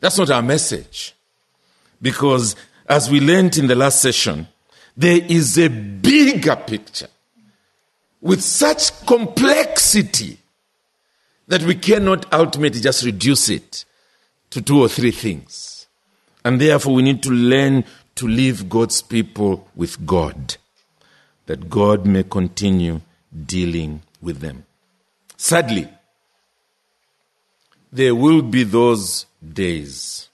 That's 0.00 0.18
not 0.18 0.30
our 0.30 0.42
message. 0.42 1.14
Because 2.00 2.56
as 2.86 3.10
we 3.10 3.20
learned 3.20 3.56
in 3.56 3.66
the 3.66 3.74
last 3.74 4.00
session, 4.00 4.48
there 4.96 5.20
is 5.22 5.58
a 5.58 5.68
bigger 5.68 6.56
picture 6.56 7.08
with 8.20 8.42
such 8.42 9.06
complexity 9.06 10.38
that 11.48 11.62
we 11.62 11.74
cannot 11.74 12.32
ultimately 12.32 12.80
just 12.80 13.04
reduce 13.04 13.48
it 13.50 13.84
to 14.50 14.62
two 14.62 14.80
or 14.80 14.88
three 14.88 15.10
things. 15.10 15.86
And 16.44 16.60
therefore, 16.60 16.94
we 16.94 17.02
need 17.02 17.22
to 17.24 17.30
learn 17.30 17.84
to 18.16 18.28
leave 18.28 18.68
God's 18.68 19.02
people 19.02 19.68
with 19.74 20.06
God, 20.06 20.56
that 21.46 21.68
God 21.68 22.06
may 22.06 22.22
continue 22.22 23.00
dealing 23.46 24.02
with 24.22 24.40
them. 24.40 24.64
Sadly, 25.36 25.88
there 27.92 28.14
will 28.14 28.42
be 28.42 28.64
those 28.64 29.26
days 29.52 30.28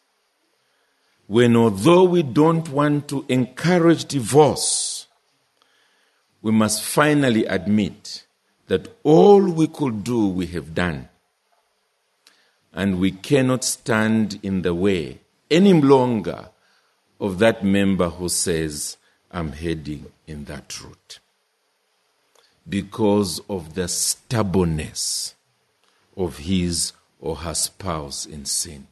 when, 1.26 1.56
although 1.56 2.04
we 2.04 2.22
don't 2.22 2.68
want 2.70 3.08
to 3.08 3.24
encourage 3.28 4.04
divorce, 4.06 5.06
we 6.42 6.50
must 6.50 6.82
finally 6.82 7.44
admit 7.46 8.24
that 8.66 8.88
all 9.04 9.40
we 9.40 9.68
could 9.68 10.02
do, 10.02 10.26
we 10.26 10.46
have 10.46 10.74
done. 10.74 11.08
And 12.72 12.98
we 12.98 13.12
cannot 13.12 13.62
stand 13.62 14.38
in 14.42 14.62
the 14.62 14.74
way 14.74 15.20
any 15.50 15.72
longer 15.72 16.48
of 17.20 17.38
that 17.38 17.62
member 17.62 18.08
who 18.08 18.28
says, 18.28 18.96
I'm 19.30 19.52
heading 19.52 20.06
in 20.26 20.46
that 20.46 20.80
route. 20.82 21.18
Because 22.68 23.40
of 23.48 23.74
the 23.74 23.88
stubbornness 23.88 25.34
of 26.16 26.38
his 26.38 26.92
or 27.20 27.36
her 27.36 27.54
spouse 27.54 28.26
in 28.26 28.44
sin. 28.46 28.86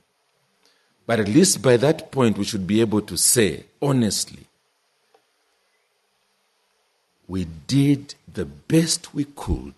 But 1.07 1.21
at 1.21 1.29
least 1.29 1.63
by 1.63 1.79
that 1.79 2.13
point, 2.13 2.37
we 2.37 2.45
should 2.45 2.67
be 2.67 2.81
able 2.83 3.01
to 3.03 3.17
say, 3.17 3.65
honestly, 3.81 4.45
we 7.27 7.47
did 7.67 8.15
the 8.33 8.45
best 8.45 9.15
we 9.15 9.25
could 9.25 9.75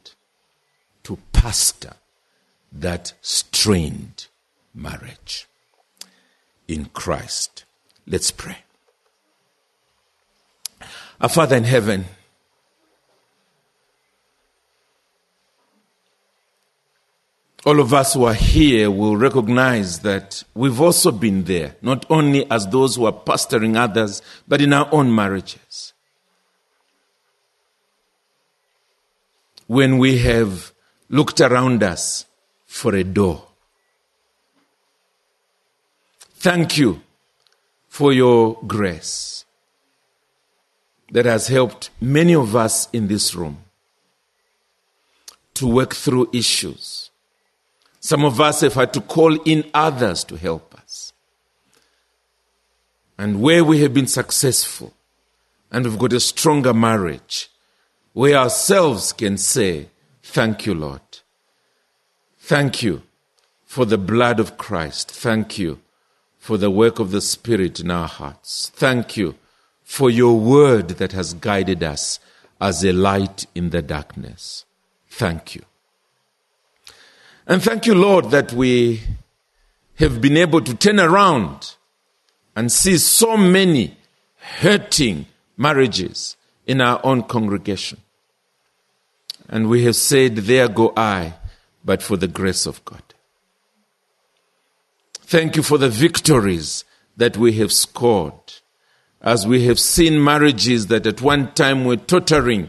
to 1.05 1.19
pastor 1.33 1.95
that 2.73 3.13
strained 3.21 4.27
marriage 4.75 5.49
in 6.69 6.87
Christ. 6.87 7.65
Let's 8.11 8.31
pray. 8.31 8.59
Our 11.21 11.29
Father 11.29 11.57
in 11.57 11.65
heaven, 11.65 12.05
all 17.65 17.81
of 17.81 17.95
us 17.95 18.13
who 18.13 18.25
are 18.25 18.35
here 18.35 18.91
will 18.91 19.17
recognize 19.17 20.01
that 20.01 20.43
we've 20.55 20.81
also 20.81 21.11
been 21.11 21.45
there, 21.45 21.77
not 21.81 22.05
only 22.11 22.51
as 22.51 22.67
those 22.67 22.97
who 22.97 23.07
are 23.07 23.13
pastoring 23.13 23.77
others, 23.77 24.21
but 24.47 24.61
in 24.61 24.75
our 24.75 24.89
own 24.93 25.15
marriages. 25.15 25.95
when 29.71 29.99
we 29.99 30.19
have 30.19 30.73
looked 31.09 31.41
around 31.41 31.81
us 31.85 32.27
for 32.67 32.93
a 32.97 33.05
door. 33.05 33.47
Thank 36.35 36.77
you 36.77 37.03
for 37.91 38.13
your 38.13 38.57
grace 38.69 39.45
that 41.11 41.27
has 41.27 41.49
helped 41.49 41.91
many 42.01 42.33
of 42.33 42.55
us 42.55 42.89
in 42.93 43.09
this 43.09 43.35
room 43.35 43.59
to 45.55 45.67
work 45.67 45.93
through 45.93 46.31
issues. 46.33 47.11
Some 47.99 48.25
of 48.25 48.41
us 48.41 48.61
have 48.61 48.75
had 48.75 48.95
to 48.95 49.01
call 49.01 49.35
in 49.43 49.69
others 49.75 50.23
to 50.25 50.37
help 50.37 50.73
us. 50.81 51.13
And 53.19 53.43
where 53.43 53.65
we 53.65 53.81
have 53.81 53.93
been 53.93 54.07
successful 54.07 54.95
and 55.73 55.85
we've 55.85 55.99
got 55.99 56.13
a 56.13 56.21
stronger 56.21 56.73
marriage, 56.73 57.51
we 58.15 58.35
ourselves 58.35 59.13
can 59.13 59.37
say, 59.37 59.89
Thank 60.23 60.65
you, 60.65 60.75
Lord. 60.75 61.01
Thank 62.39 62.85
you 62.85 63.03
for 63.65 63.85
the 63.85 63.99
blood 63.99 64.39
of 64.39 64.57
Christ. 64.57 65.11
Thank 65.11 65.59
you 65.59 65.81
for 66.51 66.59
the 66.59 66.69
work 66.69 66.99
of 66.99 67.13
the 67.13 67.21
Spirit 67.21 67.79
in 67.79 67.93
our 67.93 68.09
hearts. 68.09 68.73
Thank 68.75 69.17
you 69.17 69.37
for 69.85 70.11
your 70.11 70.37
word 70.37 70.89
that 70.99 71.13
has 71.13 71.33
guided 71.33 71.85
us 71.85 72.19
as 72.61 72.85
a 72.85 72.93
light 72.93 73.47
in 73.55 73.71
the 73.71 73.81
darkness. 73.81 74.65
Thank 75.09 75.55
you. 75.55 75.63
And 77.47 77.63
thank 77.63 77.87
you, 77.87 77.95
Lord, 77.95 78.33
that 78.33 78.53
we 78.53 79.01
have 79.95 80.21
been 80.21 80.37
able 80.37 80.61
to 80.63 80.75
turn 80.75 80.99
around 80.99 81.77
and 82.57 82.73
see 82.73 82.99
so 82.99 83.37
many 83.37 83.97
hurting 84.59 85.27
marriages 85.57 86.37
in 86.67 86.81
our 86.81 87.01
own 87.05 87.23
congregation. 87.23 88.01
And 89.49 89.71
we 89.71 89.85
have 89.85 89.95
said, 89.95 90.35
There 90.35 90.67
go 90.67 90.93
I, 90.97 91.35
but 91.85 92.03
for 92.03 92.17
the 92.17 92.27
grace 92.27 92.67
of 92.67 92.85
God. 92.85 93.10
Thank 95.31 95.55
you 95.55 95.63
for 95.63 95.79
the 95.79 95.89
victories 95.89 96.85
that 97.17 97.37
we 97.37 97.53
have 97.53 97.71
scored 97.71 98.33
as 99.23 99.47
we 99.47 99.65
have 99.67 99.79
seen 99.79 100.25
marriages 100.25 100.89
that 100.89 101.07
at 101.07 101.23
one 101.23 101.53
time 101.53 101.85
were 101.85 101.99
tottering 101.99 102.69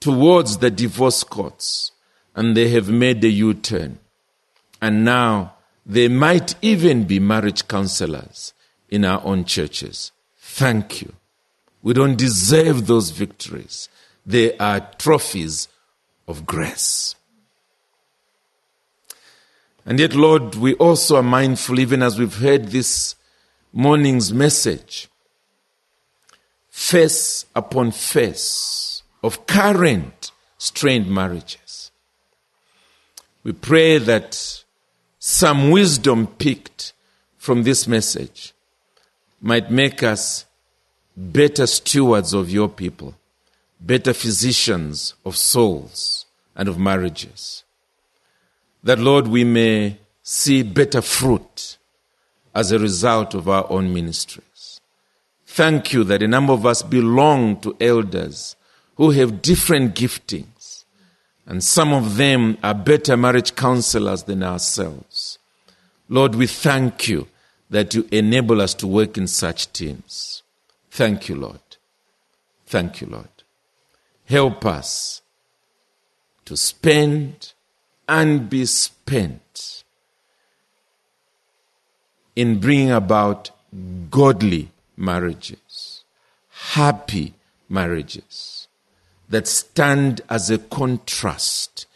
towards 0.00 0.58
the 0.58 0.70
divorce 0.70 1.24
courts 1.24 1.92
and 2.34 2.54
they 2.54 2.68
have 2.68 2.90
made 2.90 3.24
a 3.24 3.28
U 3.28 3.54
turn. 3.54 4.00
And 4.82 5.02
now 5.06 5.54
they 5.86 6.08
might 6.08 6.56
even 6.60 7.04
be 7.04 7.20
marriage 7.20 7.68
counselors 7.68 8.52
in 8.90 9.06
our 9.06 9.24
own 9.24 9.46
churches. 9.46 10.12
Thank 10.36 11.00
you. 11.00 11.14
We 11.82 11.94
don't 11.94 12.18
deserve 12.18 12.86
those 12.86 13.12
victories. 13.12 13.88
They 14.26 14.58
are 14.58 14.90
trophies 14.98 15.68
of 16.28 16.44
grace. 16.44 17.14
And 19.86 19.98
yet, 20.00 20.14
Lord, 20.14 20.54
we 20.54 20.74
also 20.74 21.16
are 21.16 21.22
mindful, 21.22 21.78
even 21.78 22.02
as 22.02 22.18
we've 22.18 22.38
heard 22.38 22.68
this 22.68 23.16
morning's 23.72 24.32
message, 24.32 25.08
face 26.70 27.44
upon 27.54 27.90
face 27.90 29.02
of 29.22 29.46
current 29.46 30.30
strained 30.58 31.10
marriages. 31.10 31.90
We 33.42 33.52
pray 33.52 33.98
that 33.98 34.64
some 35.18 35.70
wisdom 35.70 36.26
picked 36.28 36.92
from 37.36 37.62
this 37.62 37.86
message 37.86 38.54
might 39.42 39.70
make 39.70 40.02
us 40.02 40.46
better 41.14 41.66
stewards 41.66 42.32
of 42.32 42.50
your 42.50 42.68
people, 42.68 43.14
better 43.80 44.14
physicians 44.14 45.14
of 45.26 45.36
souls 45.36 46.24
and 46.56 46.68
of 46.68 46.78
marriages. 46.78 47.63
That, 48.84 48.98
Lord, 48.98 49.26
we 49.28 49.44
may 49.44 49.98
see 50.22 50.62
better 50.62 51.02
fruit 51.02 51.78
as 52.54 52.70
a 52.70 52.78
result 52.78 53.34
of 53.34 53.48
our 53.48 53.66
own 53.70 53.92
ministries. 53.92 54.80
Thank 55.46 55.92
you 55.92 56.04
that 56.04 56.22
a 56.22 56.28
number 56.28 56.52
of 56.52 56.66
us 56.66 56.82
belong 56.82 57.60
to 57.60 57.76
elders 57.80 58.56
who 58.96 59.10
have 59.10 59.42
different 59.42 59.94
giftings, 59.94 60.84
and 61.46 61.62
some 61.62 61.92
of 61.92 62.16
them 62.16 62.58
are 62.62 62.74
better 62.74 63.16
marriage 63.16 63.54
counselors 63.54 64.24
than 64.24 64.42
ourselves. 64.42 65.38
Lord, 66.08 66.34
we 66.34 66.46
thank 66.46 67.08
you 67.08 67.26
that 67.70 67.94
you 67.94 68.06
enable 68.10 68.60
us 68.60 68.74
to 68.74 68.86
work 68.86 69.16
in 69.16 69.26
such 69.26 69.72
teams. 69.72 70.42
Thank 70.90 71.28
you, 71.28 71.34
Lord. 71.36 71.60
Thank 72.66 73.00
you, 73.00 73.08
Lord. 73.08 73.28
Help 74.26 74.64
us 74.64 75.22
to 76.44 76.56
spend 76.56 77.52
and 78.08 78.48
be 78.50 78.66
spent 78.66 79.84
in 82.36 82.58
bringing 82.58 82.90
about 82.90 83.50
godly 84.10 84.70
marriages, 84.96 86.04
happy 86.50 87.34
marriages 87.68 88.68
that 89.28 89.48
stand 89.48 90.20
as 90.28 90.50
a 90.50 90.58
contrast 90.58 91.86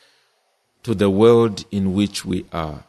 to 0.82 0.94
the 0.94 1.10
world 1.10 1.64
in 1.70 1.92
which 1.92 2.24
we 2.24 2.44
are, 2.52 2.84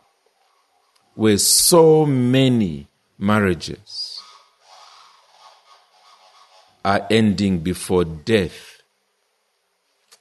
where 1.16 1.38
so 1.38 2.06
many 2.06 2.88
marriages 3.18 4.22
are 6.86 7.06
ending 7.10 7.60
before 7.60 8.06
death 8.06 8.82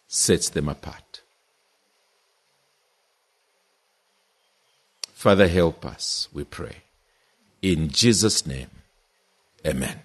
sets 0.09 0.49
them 0.49 0.69
apart. 0.69 1.08
Father, 5.19 5.49
help 5.49 5.85
us, 5.85 6.29
we 6.33 6.45
pray. 6.45 6.77
In 7.61 7.89
Jesus' 7.89 8.47
name, 8.47 8.71
amen. 9.67 10.03